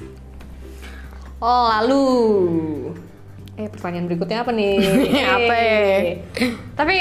Oh 1.38 1.70
lalu, 1.70 2.02
eh 3.58 3.66
pertanyaan 3.66 4.06
berikutnya 4.06 4.46
apa 4.46 4.54
nih? 4.54 4.74
Apa 5.36 5.54
ya? 5.58 5.98
Tapi 6.78 6.96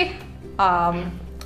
um, 0.57 0.95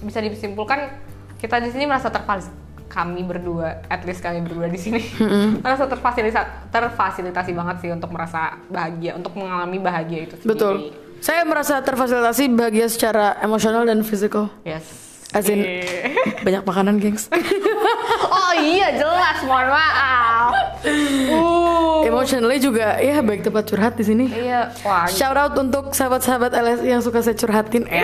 bisa 0.07 0.23
disimpulkan 0.23 0.87
kita 1.35 1.59
di 1.59 1.69
sini 1.69 1.83
merasa 1.83 2.07
terfasilitasi 2.07 2.59
kami 2.91 3.23
berdua, 3.23 3.87
at 3.87 4.03
least 4.03 4.19
kami 4.19 4.43
berdua 4.43 4.67
di 4.67 4.75
sini 4.75 4.99
merasa 5.63 5.87
terfasilitasi 5.87 6.71
terfasilitasi 6.75 7.51
banget 7.55 7.75
sih 7.87 7.89
untuk 7.91 8.11
merasa 8.11 8.59
bahagia, 8.67 9.15
untuk 9.15 9.31
mengalami 9.39 9.79
bahagia 9.79 10.27
itu 10.27 10.35
sendiri. 10.39 10.51
Betul. 10.51 10.75
Saya 11.23 11.47
merasa 11.47 11.79
terfasilitasi 11.79 12.51
bahagia 12.51 12.87
secara 12.91 13.39
emosional 13.39 13.87
dan 13.87 14.03
fisikal. 14.03 14.51
Yes. 14.67 15.10
As 15.31 15.47
in- 15.47 15.63
Eh. 15.63 16.11
Banyak 16.43 16.63
makanan, 16.63 16.99
gengs. 16.99 17.31
oh 18.35 18.53
iya 18.57 18.91
jelas, 18.93 19.39
mohon 19.47 19.71
maaf. 19.71 20.51
Uh. 20.83 22.03
Emotionally 22.03 22.57
juga, 22.57 22.97
ya 22.99 23.21
baik 23.21 23.45
tempat 23.45 23.63
curhat 23.69 23.93
di 23.95 24.03
sini. 24.03 24.25
Iya, 24.27 24.73
wah. 24.83 25.05
Shout 25.07 25.37
out 25.37 25.53
untuk 25.55 25.93
sahabat-sahabat 25.93 26.51
LSI 26.51 26.87
yang 26.91 27.01
suka 27.01 27.21
saya 27.21 27.37
curhatin. 27.37 27.85
Ya, 27.87 28.01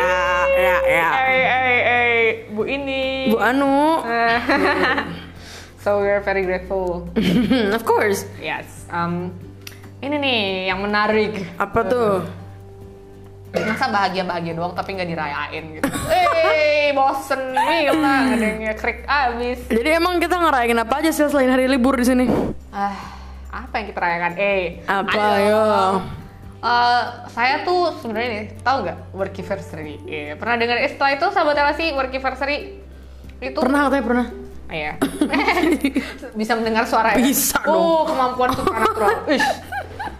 ya, 0.48 0.76
ya. 0.86 1.08
Eh, 1.28 1.44
eh, 1.44 1.80
eh, 1.84 2.22
Bu 2.54 2.64
ini. 2.64 3.34
Bu 3.34 3.42
Anu, 3.42 4.00
so 5.84 6.00
we're 6.00 6.22
very 6.22 6.46
grateful. 6.46 7.10
of 7.78 7.84
course. 7.84 8.24
Yes. 8.40 8.88
Um, 8.88 9.34
ini 10.00 10.16
nih 10.16 10.42
yang 10.72 10.80
menarik. 10.80 11.44
Apa 11.58 11.82
tuh? 11.84 12.12
Masa 13.48 13.88
bahagia-bahagia 13.88 14.54
doang 14.54 14.74
tapi 14.74 14.94
nggak 14.94 15.08
dirayain 15.08 15.64
gitu. 15.72 15.88
Eh, 16.12 16.92
bosen 16.92 17.52
nih 17.52 17.90
lah, 17.90 18.22
ada 18.32 18.46
yang 18.46 18.76
krik 18.76 19.04
abis. 19.04 19.60
Jadi 19.68 19.90
emang 19.90 20.20
kita 20.20 20.36
ngerayain 20.36 20.78
apa 20.78 20.94
aja 21.00 21.10
sih 21.10 21.26
selain 21.26 21.50
hari 21.50 21.66
libur 21.66 21.96
di 21.96 22.06
sini? 22.06 22.26
Ah, 22.70 22.94
apa 23.50 23.74
yang 23.80 23.88
kita 23.88 24.00
rayakan? 24.00 24.32
Eh, 24.36 24.84
Apa, 24.84 25.22
ayo. 25.40 25.48
yo? 25.48 25.64
Eh, 26.58 27.04
saya 27.30 27.64
tuh 27.64 27.96
sebenarnya 27.98 28.30
nih, 28.30 28.44
tahu 28.60 28.78
nggak 28.84 28.98
workiversary? 29.14 29.96
Iya, 30.04 30.36
pernah 30.36 30.56
dengar 30.58 30.78
istilah 30.82 31.12
itu 31.14 31.26
sahabat 31.32 31.76
sih 31.76 31.88
workiversary? 31.94 32.58
Itu 33.40 33.62
Pernah 33.62 33.88
katanya 33.88 34.06
pernah. 34.06 34.28
Iya. 34.68 34.92
Bisa 36.40 36.52
mendengar 36.60 36.84
suara 36.84 37.16
ya? 37.16 37.24
Bisa 37.24 37.56
Oh, 37.64 38.04
kemampuan 38.04 38.52
supranatural. 38.52 39.24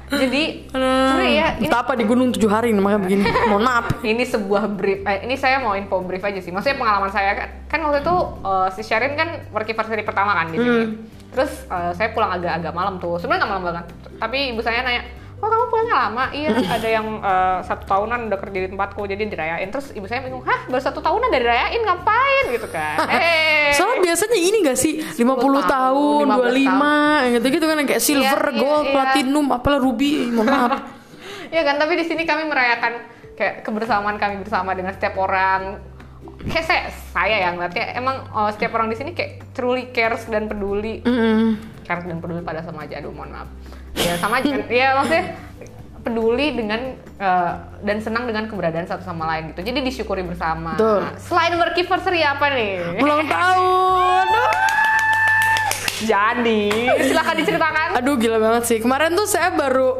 Jadi, 0.08 0.72
sebenarnya 0.72 1.32
ya, 1.36 1.48
ini, 1.60 1.68
di 1.68 2.06
gunung 2.08 2.28
tujuh 2.32 2.48
hari 2.48 2.72
nih, 2.72 2.80
makanya 2.80 3.02
begini. 3.04 3.24
Mohon 3.52 3.64
maaf. 3.68 3.86
ini 4.08 4.24
sebuah 4.24 4.64
brief. 4.72 5.04
Eh, 5.04 5.28
ini 5.28 5.36
saya 5.36 5.60
mau 5.60 5.76
info 5.76 6.00
brief 6.00 6.24
aja 6.24 6.40
sih. 6.40 6.52
Maksudnya 6.56 6.80
pengalaman 6.80 7.12
saya 7.12 7.36
kan, 7.36 7.48
kan 7.68 7.80
waktu 7.84 8.08
itu 8.08 8.16
eh, 8.48 8.68
si 8.72 8.82
Sherin 8.88 9.20
kan 9.20 9.52
workiversary 9.52 10.08
pertama 10.08 10.32
kan 10.32 10.48
di 10.48 10.64
sini. 10.64 10.96
Terus 11.36 11.68
eh, 11.68 11.92
saya 11.92 12.16
pulang 12.16 12.32
agak-agak 12.40 12.72
malam 12.72 13.04
tuh. 13.04 13.20
Sebenarnya 13.20 13.44
nggak 13.44 13.52
malam 13.52 13.66
banget. 13.68 13.86
Tapi 14.16 14.38
ibu 14.56 14.62
saya 14.64 14.80
nanya, 14.80 15.04
oh 15.38 15.48
kamu 15.48 15.66
pulangnya 15.70 15.96
lama? 16.08 16.26
Iya, 16.34 16.50
ada 16.66 16.88
yang 16.90 17.08
eh, 17.22 17.58
satu 17.62 17.84
tahunan 17.86 18.30
udah 18.30 18.40
kerja 18.42 18.60
di 18.66 18.70
tempatku, 18.74 19.02
jadi 19.06 19.22
dirayain. 19.30 19.70
Terus 19.70 19.94
ibu 19.94 20.10
saya 20.10 20.26
bingung, 20.26 20.42
hah 20.42 20.66
baru 20.66 20.82
satu 20.82 21.00
tahunan 21.00 21.30
udah 21.30 21.42
dirayain 21.42 21.82
ngapain 21.86 22.46
gitu 22.54 22.68
kan? 22.74 22.98
Eh, 23.10 23.74
Soalnya 23.78 24.12
biasanya 24.12 24.38
ini 24.38 24.58
gak 24.66 24.80
sih 24.80 24.94
50 25.02 25.22
tahun, 25.22 25.64
tahun, 25.66 26.26
25 26.26 27.26
yang 27.28 27.34
gitu-gitu 27.38 27.66
kan 27.70 27.76
yang 27.78 27.90
kayak 27.90 28.04
silver, 28.04 28.42
Iya, 28.42 28.54
iya, 28.54 28.62
gold, 28.62 28.86
iya. 28.86 28.94
platinum, 28.94 29.46
apalah 29.54 29.80
ruby, 29.80 30.12
mohon 30.34 30.48
maaf. 30.50 30.74
ya 31.56 31.62
kan 31.64 31.76
tapi 31.80 31.94
di 31.96 32.06
sini 32.08 32.28
kami 32.28 32.44
merayakan 32.50 32.94
kayak 33.38 33.64
kebersamaan 33.64 34.18
kami 34.20 34.42
bersama 34.44 34.74
dengan 34.74 34.92
setiap 34.92 35.16
orang 35.22 35.80
kayak 36.44 36.66
saya, 36.66 36.82
saya 37.14 37.36
yang 37.48 37.56
ngeliatnya 37.56 37.96
emang 37.96 38.26
oh, 38.34 38.50
setiap 38.52 38.76
orang 38.76 38.92
di 38.92 38.98
sini 39.00 39.12
kayak 39.14 39.54
truly 39.54 39.94
cares 39.94 40.26
dan 40.28 40.50
peduli 40.50 41.06
Mm-mm. 41.06 41.56
cares 41.86 42.04
dan 42.04 42.18
peduli 42.20 42.42
pada 42.44 42.66
sama 42.66 42.84
aja 42.84 43.00
aduh 43.00 43.14
mohon 43.14 43.32
maaf 43.32 43.50
ya 43.98 44.14
sama 44.16 44.38
aja 44.38 44.48
kan 44.48 44.62
ya 44.68 44.88
maksudnya 44.94 45.24
peduli 46.00 46.48
dengan 46.54 46.80
eh, 47.18 47.52
dan 47.82 47.98
senang 47.98 48.24
dengan 48.24 48.46
keberadaan 48.46 48.86
satu 48.86 49.04
sama 49.04 49.28
lain 49.28 49.52
gitu 49.52 49.62
jadi 49.62 49.80
disyukuri 49.82 50.24
bersama 50.24 50.74
Betul. 50.74 51.02
Nah, 51.02 51.14
selain 51.18 51.54
workiversary 51.54 52.22
apa 52.22 52.46
nih 52.50 52.72
Ulang 52.98 53.26
tahun. 53.26 54.28
jadi 56.00 56.64
silahkan 57.02 57.36
diceritakan 57.36 57.88
Aduh 57.98 58.16
gila 58.16 58.38
banget 58.38 58.64
sih. 58.66 58.78
Kemarin 58.78 59.12
tuh 59.14 59.26
saya 59.26 59.50
baru 59.50 59.98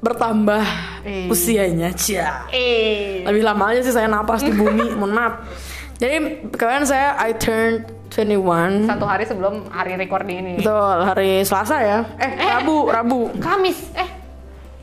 bertambah 0.00 0.64
Eh. 1.04 1.28
usianya, 1.28 1.92
cia. 1.92 2.48
eh 2.48 3.20
Lebih 3.22 3.44
lama 3.44 3.68
aja 3.68 3.80
sih 3.80 3.92
saya 3.92 4.08
napas 4.08 4.40
di 4.40 4.48
bumi, 4.50 4.88
mohon 4.98 5.12
maaf. 5.12 5.44
Jadi 5.94 6.16
kemarin 6.50 6.84
saya 6.84 7.14
I 7.16 7.32
turned 7.32 7.86
21. 8.10 8.86
satu 8.86 9.04
hari 9.04 9.24
sebelum 9.24 9.66
hari 9.68 9.94
recording 9.96 10.38
ini. 10.38 10.52
Betul, 10.58 10.96
hari 11.02 11.42
Selasa 11.42 11.76
ya. 11.78 11.98
Eh, 12.16 12.30
Rabu, 12.40 12.86
Rabu. 12.86 13.20
Kamis. 13.36 13.78
Eh. 13.92 14.08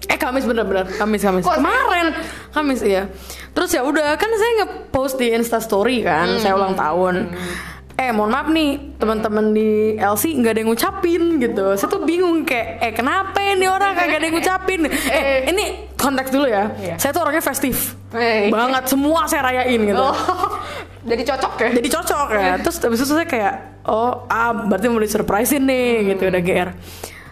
Eh 0.04 0.17
Kamis 0.17 0.43
bener-bener 0.43 0.84
Kamis 0.89 1.21
Kamis. 1.21 1.43
Kok 1.43 1.52
saya- 1.52 1.60
kemarin. 1.62 2.06
Kamis 2.52 2.82
iya. 2.82 3.08
Terus 3.50 3.69
ya 3.69 3.82
udah 3.82 4.15
kan 4.15 4.28
saya 4.30 4.52
nge-post 4.58 5.15
di 5.15 5.32
Insta 5.32 5.60
Story 5.60 6.02
kan 6.02 6.36
saya 6.38 6.56
ulang 6.56 6.74
tahun. 6.74 7.32
Eh 7.93 8.10
mohon 8.10 8.32
maaf 8.32 8.50
nih 8.50 8.97
teman-teman 8.97 9.52
di 9.52 9.69
LC 9.93 10.34
nggak 10.34 10.52
ada 10.52 10.60
yang 10.60 10.69
ngucapin 10.69 11.21
gitu. 11.38 11.65
Saya 11.76 11.88
tuh 11.88 12.02
bingung 12.02 12.41
kayak 12.41 12.67
eh 12.82 12.91
kenapa 12.91 13.38
ini 13.45 13.63
orang 13.63 13.93
kagak 13.93 14.17
ada 14.17 14.26
yang 14.26 14.36
ngucapin? 14.36 14.80
Eh 14.89 15.47
ini 15.47 15.65
konteks 15.93 16.28
dulu 16.30 16.50
ya. 16.50 16.71
Iya. 16.74 16.95
saya 16.97 17.12
tuh 17.13 17.21
orangnya 17.21 17.45
festif 17.45 17.93
Eh. 18.10 18.50
banget 18.50 18.89
semua 18.89 19.24
saya 19.26 19.45
rayain 19.45 19.80
gitu. 19.86 20.02
Oh, 20.02 20.17
jadi 21.02 21.24
cocok 21.34 21.54
ya? 21.58 21.70
jadi 21.82 21.90
cocok 21.90 22.28
ya. 22.34 22.54
Terus 22.62 22.78
habis 22.82 23.00
itu 23.02 23.14
saya 23.14 23.28
kayak 23.28 23.54
oh 23.90 24.30
ah 24.30 24.54
berarti 24.54 24.86
mau 24.88 25.02
disurprisein 25.02 25.66
nih 25.66 26.14
gitu 26.14 26.30
udah 26.30 26.42
GR 26.42 26.70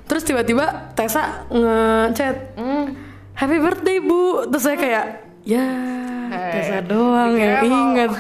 terus 0.10 0.25
tiba-tiba 0.25 0.89
Tessa 0.97 1.45
ngechat 1.53 2.58
happy 3.38 3.58
birthday 3.62 3.97
bu. 4.01 4.49
Terus 4.49 4.63
saya 4.65 4.77
kayak 4.82 5.05
ya 5.43 5.67
Tessa 6.30 6.80
doang 6.82 7.34
yang 7.34 7.58
mau- 7.60 7.89
inget 7.89 8.12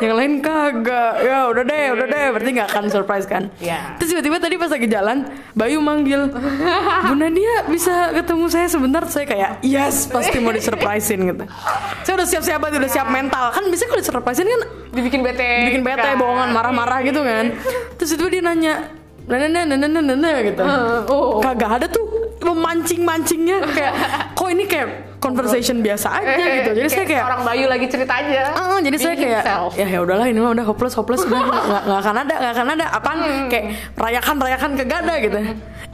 yang 0.00 0.14
lain 0.14 0.32
kagak. 0.40 1.20
Ya 1.20 1.52
udah 1.52 1.60
deh 1.62 1.84
udah 1.90 2.06
deh. 2.06 2.26
Berarti 2.32 2.50
nggak 2.50 2.68
akan 2.70 2.84
surprise 2.88 3.28
kan? 3.28 3.52
Iya. 3.58 3.96
terus 3.96 4.16
tiba-tiba 4.16 4.40
tadi 4.40 4.56
pas 4.56 4.72
lagi 4.72 4.88
jalan 4.88 5.28
Bayu 5.52 5.76
manggil. 5.78 6.32
Bu 7.06 7.12
Nadia 7.12 7.68
bisa 7.68 8.14
ketemu 8.14 8.48
saya 8.48 8.66
sebentar? 8.66 9.04
Saya 9.04 9.28
kayak 9.28 9.50
yes 9.60 10.08
pasti 10.08 10.40
mau 10.40 10.48
disurprisein 10.50 11.20
gitu. 11.20 11.44
Saya 12.02 12.14
udah 12.14 12.26
siap-siap 12.26 12.56
udah 12.58 12.88
siap 12.90 13.08
mental. 13.10 13.52
Kan 13.52 13.68
biasanya 13.68 13.88
kalau 13.90 14.00
disurprisein 14.00 14.48
kan 14.48 14.60
Dibikin 14.88 15.20
bete. 15.20 15.50
bikin 15.68 15.82
bete 15.84 16.08
kan? 16.08 16.16
bohongan 16.16 16.48
marah-marah 16.50 17.04
gitu 17.04 17.20
kan. 17.20 17.52
Terus 18.00 18.16
itu 18.16 18.24
dia 18.28 18.40
nanya 18.40 18.88
nana 19.28 19.44
nana 19.46 19.76
nana 19.76 20.00
nana 20.00 20.30
gitu. 20.40 20.64
Oh. 21.04 21.36
kagak 21.38 21.68
ada 21.74 21.86
tuh 21.86 22.04
memancing 22.40 23.04
mancingnya 23.04 23.60
kayak 23.66 23.92
kok 24.38 24.48
ini 24.48 24.64
kayak 24.64 24.88
conversation 25.18 25.82
biasa 25.82 26.08
aja 26.22 26.44
gitu. 26.62 26.70
Jadi 26.78 26.88
saya 26.88 27.04
kayak 27.06 27.24
orang 27.26 27.42
Bayu 27.42 27.66
lagi 27.66 27.86
cerita 27.90 28.14
aja. 28.18 28.42
Ah, 28.54 28.78
jadi 28.78 28.96
saya 28.96 29.14
kayak 29.18 29.42
himself. 29.44 29.70
ya 29.74 29.86
ya 29.90 29.98
udahlah 30.02 30.26
ini 30.30 30.38
mah 30.38 30.50
udah 30.54 30.64
hopeless 30.66 30.94
hopeless 30.94 31.22
udah 31.26 31.40
nggak 31.42 31.82
nggak 31.86 32.00
akan 32.02 32.16
ada 32.22 32.34
nggak 32.38 32.52
akan 32.54 32.66
ada. 32.78 32.86
Apaan? 32.94 33.18
Hmm. 33.18 33.46
kayak 33.50 33.64
rayakan 33.98 34.36
rayakan 34.38 34.70
kagak 34.78 34.98
ada 35.06 35.14
gitu. 35.20 35.38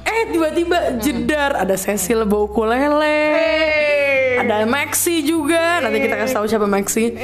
Eh 0.04 0.20
tiba-tiba 0.28 0.78
jedar 1.00 1.50
ada 1.56 1.74
Cecil 1.74 2.28
bawa 2.28 2.44
ukulele. 2.46 3.20
Ada 4.44 4.68
Maxi 4.68 5.24
juga. 5.24 5.80
Nanti 5.80 5.98
kita 6.04 6.14
kasih 6.20 6.34
tahu 6.36 6.46
siapa 6.46 6.68
Maxi. 6.68 7.16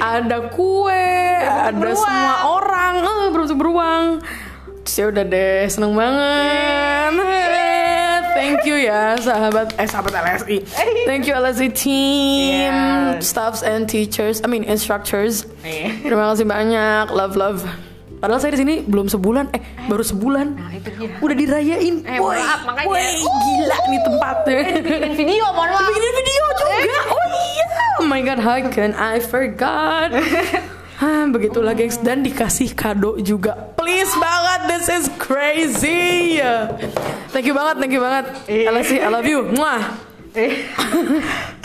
Ada 0.00 0.48
kue 0.48 1.04
ada 1.42 1.76
beruang. 1.76 2.00
semua 2.00 2.34
orang. 2.48 2.94
Eh 3.02 3.28
beruang 3.30 3.58
beruang 3.60 4.04
Terus 4.82 4.96
ya 4.98 5.04
udah 5.14 5.24
deh 5.24 5.62
seneng 5.70 5.94
banget. 5.94 7.12
Eh, 7.22 7.41
Thank 8.52 8.68
you 8.68 8.76
ya 8.76 9.16
sahabat 9.16 9.80
eh 9.80 9.88
sahabat 9.88 10.12
LSI. 10.12 10.60
Thank 11.08 11.24
you 11.24 11.32
LSI 11.32 11.72
team, 11.72 12.68
Yes. 12.68 13.24
staffs 13.24 13.64
and 13.64 13.88
teachers, 13.88 14.44
I 14.44 14.46
mean 14.46 14.60
instructors. 14.62 15.48
Nih. 15.64 16.04
Terima 16.04 16.28
kasih 16.28 16.44
banyak, 16.44 17.08
love 17.08 17.32
love. 17.32 17.64
Padahal 18.20 18.38
saya 18.38 18.52
di 18.52 18.60
sini 18.60 18.74
belum 18.84 19.08
sebulan, 19.08 19.56
eh 19.56 19.62
baru 19.88 20.04
sebulan. 20.04 20.46
Nah, 20.52 20.68
itu 20.70 20.92
dia. 20.94 21.16
Udah 21.18 21.32
dirayain. 21.32 21.94
Eh, 22.04 22.20
Woi, 22.20 22.36
maaf, 22.36 22.60
makanya. 22.68 22.88
woi, 22.92 23.08
gila 23.24 23.78
nih 23.88 24.00
tempatnya. 24.04 24.60
Bikin 24.84 25.12
video, 25.16 25.44
mohon 25.50 25.70
maaf. 25.72 25.88
Bikin 25.88 26.12
video 26.12 26.44
juga. 26.52 27.00
Oh 27.08 27.24
iya. 27.32 27.66
Oh 27.98 28.06
my 28.06 28.20
god, 28.20 28.36
how 28.38 28.60
can 28.68 28.92
I 28.94 29.16
forgot? 29.16 30.12
Hah, 31.00 31.24
begitulah 31.26 31.72
gengs 31.72 31.98
dan 31.98 32.20
dikasih 32.20 32.76
kado 32.76 33.16
juga. 33.18 33.71
Please 33.82 34.14
banget, 34.14 34.60
this 34.70 34.86
is 34.86 35.04
crazy. 35.18 36.38
Thank 37.34 37.50
you 37.50 37.54
banget, 37.58 37.82
thank 37.82 37.90
you 37.90 37.98
banget. 37.98 38.30
LSI, 38.46 39.02
I 39.02 39.10
love 39.10 39.26
you. 39.26 39.42
Muah. 39.50 39.98
Eh, 40.38 40.70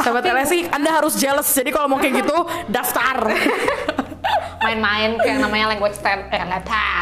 Sahabat 0.02 0.26
LSI, 0.26 0.66
Anda 0.74 0.98
harus 0.98 1.14
jealous. 1.22 1.46
Jadi 1.54 1.70
kalau 1.70 1.86
mau 1.86 2.02
kayak 2.02 2.26
gitu, 2.26 2.34
daftar. 2.74 3.22
main-main 4.66 5.22
ke 5.22 5.30
yang 5.30 5.46
namanya 5.46 5.78
language 5.78 5.94
center, 6.02 6.34
eh, 6.34 6.42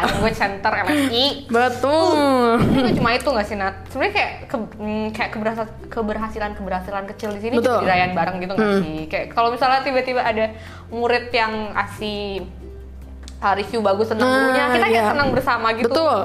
language 0.04 0.36
center 0.36 0.72
LSI. 0.84 1.48
Betul. 1.48 2.60
Itu 2.76 3.00
cuma 3.00 3.16
itu 3.16 3.28
nggak 3.32 3.46
sih 3.48 3.56
Nat? 3.56 3.88
Sebenarnya 3.88 4.12
kayak 4.12 4.32
ke, 4.52 4.56
mm, 4.60 5.06
kayak 5.16 5.30
keberhasilan 5.32 5.70
keberhasilan 5.88 6.50
keberhasilan 6.60 7.04
kecil 7.16 7.32
di 7.32 7.40
sini 7.40 7.54
Betul. 7.56 7.88
dirayain 7.88 8.12
bareng 8.12 8.36
gitu 8.44 8.52
nggak 8.52 8.72
sih? 8.84 8.96
Kayak 9.08 9.26
kalau 9.32 9.48
misalnya 9.48 9.80
tiba-tiba 9.80 10.20
ada 10.20 10.52
murid 10.92 11.32
yang 11.32 11.72
asih 11.72 12.44
uh, 12.44 12.75
review 13.42 13.80
bagus 13.80 14.06
tentang 14.08 14.26
Nah, 14.26 14.38
gurunya, 14.40 14.64
kita 14.66 14.78
kayak 14.82 14.92
iya. 14.96 15.04
senang 15.12 15.28
bersama 15.30 15.66
gitu. 15.72 15.88
Betul. 15.88 16.18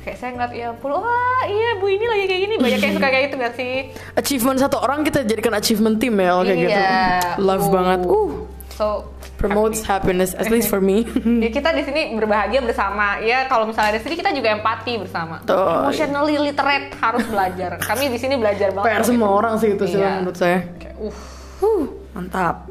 Kayak 0.00 0.16
saya 0.20 0.30
ngeliat 0.32 0.52
ya 0.52 0.66
ampun, 0.68 0.90
wah 0.94 1.04
iya 1.44 1.80
bu 1.80 1.86
ini 1.88 2.04
lagi 2.04 2.24
kayak 2.26 2.40
gini 2.42 2.54
banyak 2.60 2.76
yang 2.78 2.92
suka 2.92 3.08
kayak 3.08 3.24
gitu 3.24 3.36
gak 3.38 3.54
sih? 3.54 3.74
Achievement 4.14 4.58
satu 4.58 4.76
orang 4.76 5.00
kita 5.00 5.24
jadikan 5.24 5.52
achievement 5.52 5.96
team 5.96 6.20
ya 6.20 6.36
kayak 6.44 6.58
gitu. 6.60 6.80
Love 7.40 7.64
Uh. 7.64 7.72
banget. 7.72 8.00
Uh, 8.04 8.30
So 8.74 9.06
promotes 9.38 9.86
happiness 9.86 10.34
at 10.34 10.50
least 10.50 10.66
for 10.66 10.82
me. 10.82 11.06
Ya, 11.44 11.48
kita 11.48 11.70
di 11.70 11.86
sini 11.86 12.10
berbahagia 12.12 12.58
bersama. 12.58 13.22
Ya 13.22 13.46
kalau 13.46 13.70
misalnya 13.70 13.96
di 13.96 14.02
sini 14.02 14.18
kita 14.18 14.34
juga 14.34 14.50
empati 14.50 14.98
bersama. 14.98 15.38
Betul. 15.40 15.62
Emotionally 15.86 16.36
literate 16.42 16.90
harus 16.98 17.22
belajar. 17.24 17.78
Kami 17.78 18.10
di 18.10 18.18
sini 18.18 18.34
belajar 18.34 18.74
banget. 18.74 18.88
PR 18.90 19.02
semua 19.06 19.30
orang 19.30 19.56
sih 19.56 19.72
itu 19.72 19.84
sih 19.86 19.96
Iya. 19.96 20.20
menurut 20.20 20.34
saya. 20.34 20.58
Kayak, 20.74 20.96
uh, 21.62 21.84
mantap. 22.12 22.63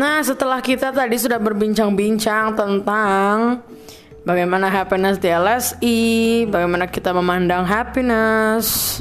Nah, 0.00 0.24
setelah 0.24 0.64
kita 0.64 0.96
tadi 0.96 1.20
sudah 1.20 1.36
berbincang-bincang 1.36 2.56
tentang 2.56 3.60
bagaimana 4.24 4.72
happiness 4.72 5.20
di 5.20 5.28
LSI, 5.28 6.00
bagaimana 6.48 6.88
kita 6.88 7.12
memandang 7.12 7.68
happiness, 7.68 8.96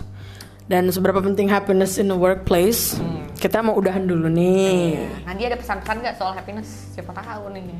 dan 0.67 0.91
seberapa 0.91 1.23
penting 1.23 1.47
happiness 1.47 1.95
in 2.03 2.11
the 2.11 2.19
workplace, 2.19 2.99
kita 3.39 3.63
mau 3.63 3.79
udahan 3.79 4.03
dulu 4.03 4.27
nih. 4.27 4.99
Nanti 5.23 5.47
ada 5.47 5.55
pesan-pesan 5.55 6.03
nggak 6.03 6.15
soal 6.19 6.35
happiness? 6.35 6.91
Siapa 6.91 7.15
tahu 7.15 7.47
nih. 7.55 7.79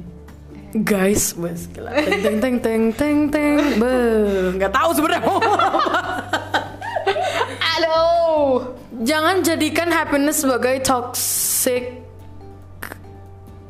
Guys, 0.80 1.36
wes 1.36 1.68
gila. 1.76 1.92
Teng 2.00 2.24
teng 2.24 2.38
teng 2.40 2.56
teng 2.64 2.84
teng 2.96 3.18
teng. 3.36 3.56
Be, 3.84 3.96
nggak 4.56 4.72
tahu 4.72 4.96
sebenarnya. 4.96 5.28
Aduh. 7.76 8.80
Jangan 9.04 9.44
jadikan 9.44 9.92
happiness 9.92 10.40
sebagai 10.40 10.80
toxic 10.88 11.99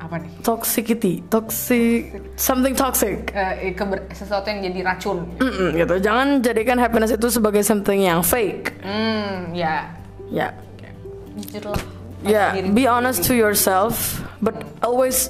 Apa 0.10 0.26
nih? 0.26 0.32
toxicity, 0.41 1.22
toxic 1.30 2.17
something 2.34 2.74
toxic. 2.74 3.30
Eh, 3.30 3.78
keber- 3.78 4.10
sesuatu 4.10 4.50
yang 4.50 4.65
jadi 4.65 4.82
racun. 4.82 5.22
Mm-mm, 5.38 5.78
gitu. 5.78 6.02
Jangan 6.02 6.41
jadikan 6.41 6.82
happiness 6.82 7.13
itu 7.13 7.30
sebagai 7.30 7.62
something 7.62 8.02
yang 8.02 8.26
fake. 8.26 8.74
Hmm, 8.82 9.54
ya. 9.54 9.93
Ya, 10.34 10.50
Jujur 11.38 11.78
lah. 11.78 11.82
ya. 12.26 12.45
Be 12.74 12.89
honest 12.89 13.22
to 13.30 13.38
yourself, 13.38 14.17
but 14.41 14.58
always 14.82 15.30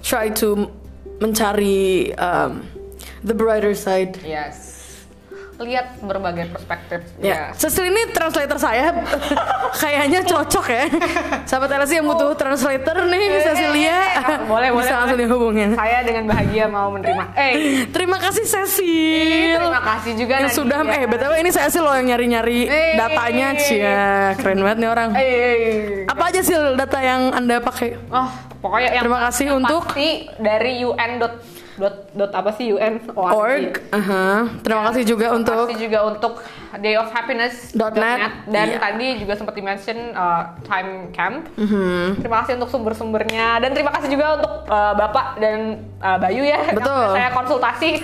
try 0.00 0.30
to 0.30 0.70
mencari 1.18 2.14
um, 2.14 2.62
the 3.22 3.34
brighter 3.34 3.74
side. 3.74 4.14
Yes. 4.22 4.63
Lihat 5.56 6.00
berbagai 6.00 6.50
perspektif. 6.50 7.00
Ya, 7.16 7.54
Yes. 7.54 7.62
Cecil 7.62 7.86
ini 7.86 8.10
translator 8.10 8.58
saya 8.58 8.90
kayaknya 9.82 10.20
cocok 10.22 10.66
ya. 10.66 10.84
Sahabat 11.44 11.70
LSI 11.72 11.94
yang 11.96 12.08
butuh 12.08 12.34
translator 12.34 12.96
nih, 13.04 13.22
Cecilia. 13.40 13.98
boleh, 14.44 14.68
boleh. 14.70 14.82
Bisa 14.82 14.94
langsung 14.96 15.14
boleh. 15.14 15.26
dihubungin. 15.26 15.68
Saya 15.72 16.02
dengan 16.02 16.24
bahagia 16.26 16.64
mau 16.66 16.90
menerima. 16.90 17.24
Eh, 17.34 17.52
Terima 17.94 18.18
kasih 18.18 18.42
Cecil. 18.44 19.54
terima 19.56 19.80
kasih 19.80 20.12
juga 20.14 20.34
yang 20.36 20.48
Nadia. 20.48 20.58
sudah 20.58 20.78
eh 20.84 21.06
btw 21.06 21.32
ini 21.36 21.50
Cecil 21.50 21.82
loh 21.82 21.94
yang 21.94 22.06
nyari-nyari 22.08 22.58
Eh. 22.64 22.94
datanya 22.96 23.46
cia 23.56 24.04
keren 24.34 24.58
banget 24.58 24.78
nih 24.80 24.90
orang. 24.90 25.08
Eh, 25.14 26.02
Apa 26.04 26.22
aja 26.28 26.40
sih 26.40 26.54
data 26.74 26.98
yang 26.98 27.30
anda 27.30 27.58
pakai? 27.58 27.94
Oh, 28.08 28.30
pokoknya 28.58 28.90
yang 28.92 29.02
Terima 29.02 29.20
kasih 29.24 29.44
yang 29.46 29.56
untuk- 29.60 29.86
pasti 29.86 30.08
dari 30.36 30.82
UN 30.82 31.12
dot 31.74 31.94
dot, 32.14 32.30
apa 32.30 32.50
sih 32.54 32.70
UN 32.70 33.02
ORG. 33.14 33.34
Org. 33.34 33.72
Aha. 33.90 34.46
Terima 34.62 34.82
kasih 34.90 35.02
juga 35.02 35.34
untuk 35.34 35.66
Pasti 35.66 35.82
juga 35.82 35.98
untuk 36.06 36.32
Day 36.76 36.94
of 36.94 37.08
Happiness 37.08 37.70
Dot 37.70 37.92
net. 37.92 38.46
dan 38.46 38.66
Iya. 38.66 38.78
tadi 38.78 39.08
juga 39.16 39.34
sempat 39.34 39.52
di-mention 39.52 40.12
uh, 40.12 40.42
Time 40.60 40.92
Camp. 41.10 41.46
Mhm. 41.54 42.18
Terima 42.18 42.40
kasih 42.40 42.56
untuk 42.56 42.70
sumber-sumbernya 42.70 43.58
dan 43.58 43.70
terima 43.70 43.90
kasih 43.90 44.08
juga 44.08 44.36
untuk 44.36 44.52
uh, 44.66 44.92
Bapak 44.92 45.38
dan 45.38 45.58
uh, 45.98 46.16
Bayu 46.16 46.42
ya 46.42 46.60
yang 46.64 46.74
Betul. 46.74 47.06
saya 47.12 47.28
konsultasi. 47.30 47.90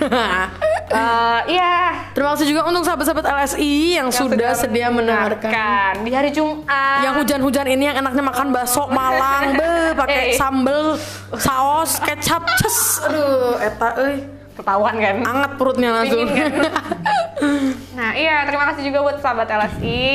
Uh, 0.91 1.39
Iya. 1.47 1.95
Terima 2.11 2.35
kasih 2.35 2.51
juga 2.51 2.67
untuk 2.67 2.83
sahabat-sahabat 2.83 3.23
LSI 3.23 3.63
yang, 3.95 4.03
yang 4.03 4.11
sudah 4.11 4.51
sedia 4.51 4.91
mendengarkan. 4.91 6.03
di 6.03 6.11
hari 6.11 6.29
Jumat. 6.29 6.67
Yang 6.99 7.23
hujan-hujan 7.23 7.63
ini 7.69 7.83
yang 7.85 7.97
enaknya 7.97 8.19
makan 8.19 8.51
bakso 8.51 8.91
Malang, 8.91 9.55
be 9.55 9.71
pakai 10.03 10.23
Eh. 10.25 10.35
sambel, 10.35 10.99
saus, 11.33 11.95
kecap, 11.97 12.43
ces. 12.59 12.99
Aduh, 13.01 13.55
eta 13.57 13.87
euy. 13.97 14.15
ketahuan 14.51 14.93
kan. 14.93 15.15
Anget 15.23 15.51
perutnya 15.55 15.89
langsung. 15.93 16.27
Nah 17.95 18.15
iya 18.15 18.47
terima 18.47 18.71
kasih 18.71 18.87
juga 18.87 18.99
buat 19.03 19.17
sahabat 19.19 19.47
LSI 19.51 20.11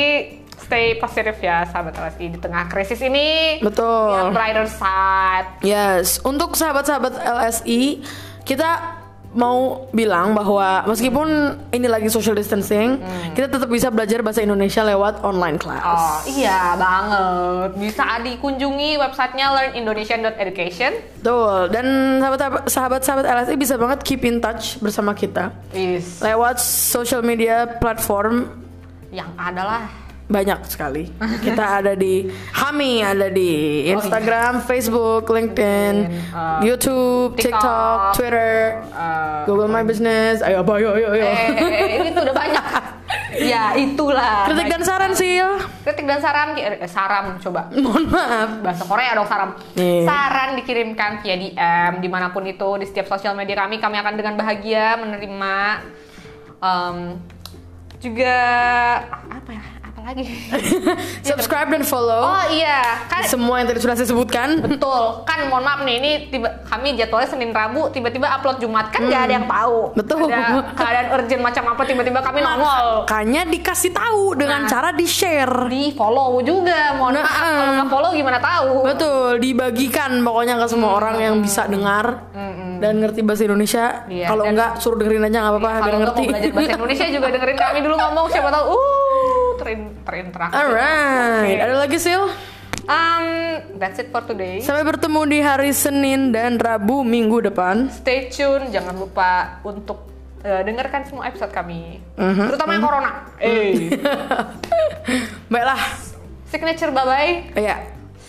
Stay 0.57 0.99
positif 0.99 1.39
ya 1.39 1.63
sahabat 1.69 1.95
LSI 1.95 2.27
di 2.35 2.39
tengah 2.43 2.67
krisis 2.67 2.99
ini. 2.99 3.63
Betul. 3.63 4.33
Lihat 4.33 4.35
brighter 4.35 4.67
side. 4.67 5.49
Yes, 5.63 6.19
untuk 6.27 6.59
sahabat-sahabat 6.59 7.23
LSI, 7.23 8.03
kita 8.43 8.99
mau 9.37 9.87
bilang 9.93 10.33
bahwa 10.33 10.89
meskipun 10.89 11.29
ini 11.71 11.87
lagi 11.87 12.09
social 12.09 12.33
distancing, 12.33 12.97
kita 13.37 13.53
tetap 13.53 13.69
bisa 13.69 13.93
belajar 13.93 14.25
bahasa 14.25 14.41
Indonesia 14.41 14.81
lewat 14.81 15.21
online 15.21 15.61
class. 15.61 15.85
Oh 15.85 16.19
iya 16.25 16.73
banget. 16.81 17.77
Bisa 17.77 18.17
dikunjungi 18.25 18.97
websitenya 18.97 19.53
learnindonesian.education 19.53 21.21
Betul. 21.21 21.69
Dan 21.69 21.87
sahabat-sahabat 22.65 23.25
LSI 23.29 23.57
bisa 23.61 23.77
banget 23.77 24.01
keep 24.01 24.25
in 24.25 24.41
touch 24.41 24.81
bersama 24.81 25.13
kita 25.13 25.53
Is. 25.77 26.25
lewat 26.25 26.57
social 26.65 27.21
media 27.21 27.69
platform 27.77 28.49
Yang 29.13 29.31
adalah 29.37 30.06
banyak 30.27 30.59
sekali. 30.67 31.07
Kita 31.39 31.79
ada 31.79 31.95
di 31.95 32.27
Hami, 32.53 32.99
ada 32.99 33.31
di 33.31 33.83
Instagram, 33.87 34.67
Facebook, 34.67 35.31
LinkedIn, 35.31 35.95
uh, 36.35 36.59
YouTube, 36.61 37.39
TikTok, 37.39 37.55
TikTok, 37.55 37.99
Twitter, 38.19 38.83
uh, 38.91 39.47
Google 39.47 39.71
My 39.71 39.87
Business. 39.87 40.43
Ayo, 40.43 40.67
apa, 40.67 40.83
ayo, 40.83 40.99
ayo, 40.99 41.09
ayo. 41.15 41.27
eh, 41.63 42.11
itu 42.11 42.19
udah 42.19 42.35
banyak 42.35 42.65
Ya 43.37 43.77
itulah 43.77 44.49
Kritik 44.49 44.67
dan 44.67 44.83
saran 44.83 45.13
sih. 45.13 45.39
Kritik 45.85 46.09
dan 46.09 46.19
saran 46.19 46.57
eh, 46.57 46.89
saram 46.89 47.37
coba 47.37 47.69
Mohon 47.71 48.05
maaf. 48.09 48.51
bahasa 48.65 48.83
Korea 48.89 49.13
dong 49.13 49.29
saran. 49.29 49.51
Iya. 49.77 50.09
Saran 50.09 50.49
dikirimkan 50.57 51.21
via 51.21 51.37
DM 51.37 51.93
di 52.01 52.09
mana 52.09 52.33
pun 52.33 52.43
itu 52.43 52.81
di 52.81 52.87
setiap 52.89 53.07
sosial 53.07 53.37
media 53.37 53.61
kami 53.61 53.79
kami 53.79 54.01
akan 54.01 54.15
dengan 54.17 54.35
bahagia 54.35 54.97
menerima 54.99 55.55
Em, 56.57 57.21
juga 58.01 58.37
apa 59.29 59.51
ya 59.53 59.61
lagi? 60.07 60.23
Subscribe 61.29 61.67
dan 61.69 61.83
follow 61.83 62.23
oh 62.23 62.45
iya, 62.49 63.03
kan 63.11 63.27
semua 63.27 63.59
yang 63.59 63.67
tadi 63.67 63.83
sudah 63.83 63.95
saya 63.95 64.07
sebutkan. 64.07 64.63
betul. 64.63 65.27
Kan 65.27 65.51
mohon 65.51 65.63
maaf 65.63 65.83
nih, 65.83 65.99
ini 65.99 66.11
tiba 66.29 66.63
kami 66.65 66.95
jadwalnya 66.95 67.27
Senin 67.27 67.51
Rabu, 67.51 67.91
tiba-tiba 67.91 68.31
upload 68.31 68.59
Jumat 68.59 68.89
kan 68.89 69.03
nggak 69.03 69.23
ada 69.27 69.35
yang 69.35 69.47
tahu. 69.47 69.79
Hmm. 69.85 69.99
Betul. 69.99 70.19
Ada 70.27 70.47
keadaan 70.73 71.07
urgent 71.13 71.43
macam 71.43 71.65
apa 71.69 71.83
tiba-tiba 71.83 72.21
kami 72.21 72.39
nongol. 72.41 72.87
Makanya 73.03 73.43
dikasih 73.47 73.91
tahu 73.91 74.23
dengan 74.35 74.55
Nah. 74.57 74.71
cara 74.71 74.89
di 74.91 75.05
share. 75.05 75.67
Di 75.67 75.91
follow 75.93 76.39
juga, 76.41 76.95
mohon 76.95 77.13
Nah, 77.13 77.23
maaf 77.23 77.43
kalau 77.51 77.73
nggak 77.75 77.89
follow 77.91 78.11
gimana 78.13 78.39
tahu? 78.39 78.73
Betul, 78.87 79.31
dibagikan 79.39 80.23
pokoknya 80.23 80.55
ke 80.57 80.67
semua 80.67 80.91
orang 80.95 81.17
yang 81.19 81.35
bisa 81.39 81.67
dengar 81.67 82.31
dan 82.77 82.93
ngerti 82.97 83.21
bahasa 83.21 83.43
Indonesia. 83.45 84.07
Iya, 84.07 84.27
Kalau 84.29 84.45
enggak 84.45 84.79
suruh 84.79 84.97
dengerin 84.97 85.25
aja 85.25 85.39
nggak 85.41 85.53
apa-apa 85.53 85.69
biar 85.69 85.77
Kalau 85.77 85.91
nggak 85.91 86.01
ngerti. 86.05 86.23
mau 86.23 86.31
belajar 86.31 86.51
bahasa 86.53 86.73
Indonesia 86.79 87.07
juga 87.11 87.27
dengerin 87.29 87.59
kami 87.59 87.79
dulu 87.81 87.95
ngomong 87.97 88.27
siapa 88.29 88.49
tahu 88.49 88.65
uh 88.71 89.36
terin 89.67 89.91
terinteraksi. 90.01 90.55
Alright, 90.55 91.59
Oke. 91.59 91.65
ada 91.65 91.75
lagi 91.77 91.99
Sil? 91.99 92.23
Um, 92.87 93.27
that's 93.77 93.99
it 93.99 94.09
for 94.09 94.23
today. 94.23 94.63
Sampai 94.63 94.87
bertemu 94.87 95.21
di 95.27 95.39
hari 95.43 95.75
Senin 95.75 96.31
dan 96.31 96.55
Rabu 96.55 97.03
minggu 97.03 97.43
depan. 97.43 97.91
Stay 97.91 98.31
tune, 98.31 98.71
jangan 98.71 98.95
lupa 98.95 99.59
untuk 99.61 100.07
uh, 100.41 100.63
dengarkan 100.63 101.03
semua 101.03 101.27
episode 101.27 101.51
kami, 101.51 101.99
Mhm. 102.15 102.47
terutama 102.47 102.71
yang 102.73 102.85
corona. 102.85 103.11
Eh, 103.37 103.91
Baiklah, 105.51 105.83
signature 106.47 106.91
bye 106.91 107.03
bye. 107.03 107.35
ya. 107.57 107.83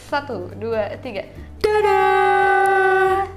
Satu, 0.09 0.49
dua, 0.51 0.97
tiga. 0.97 1.21
Dadah. 1.61 3.36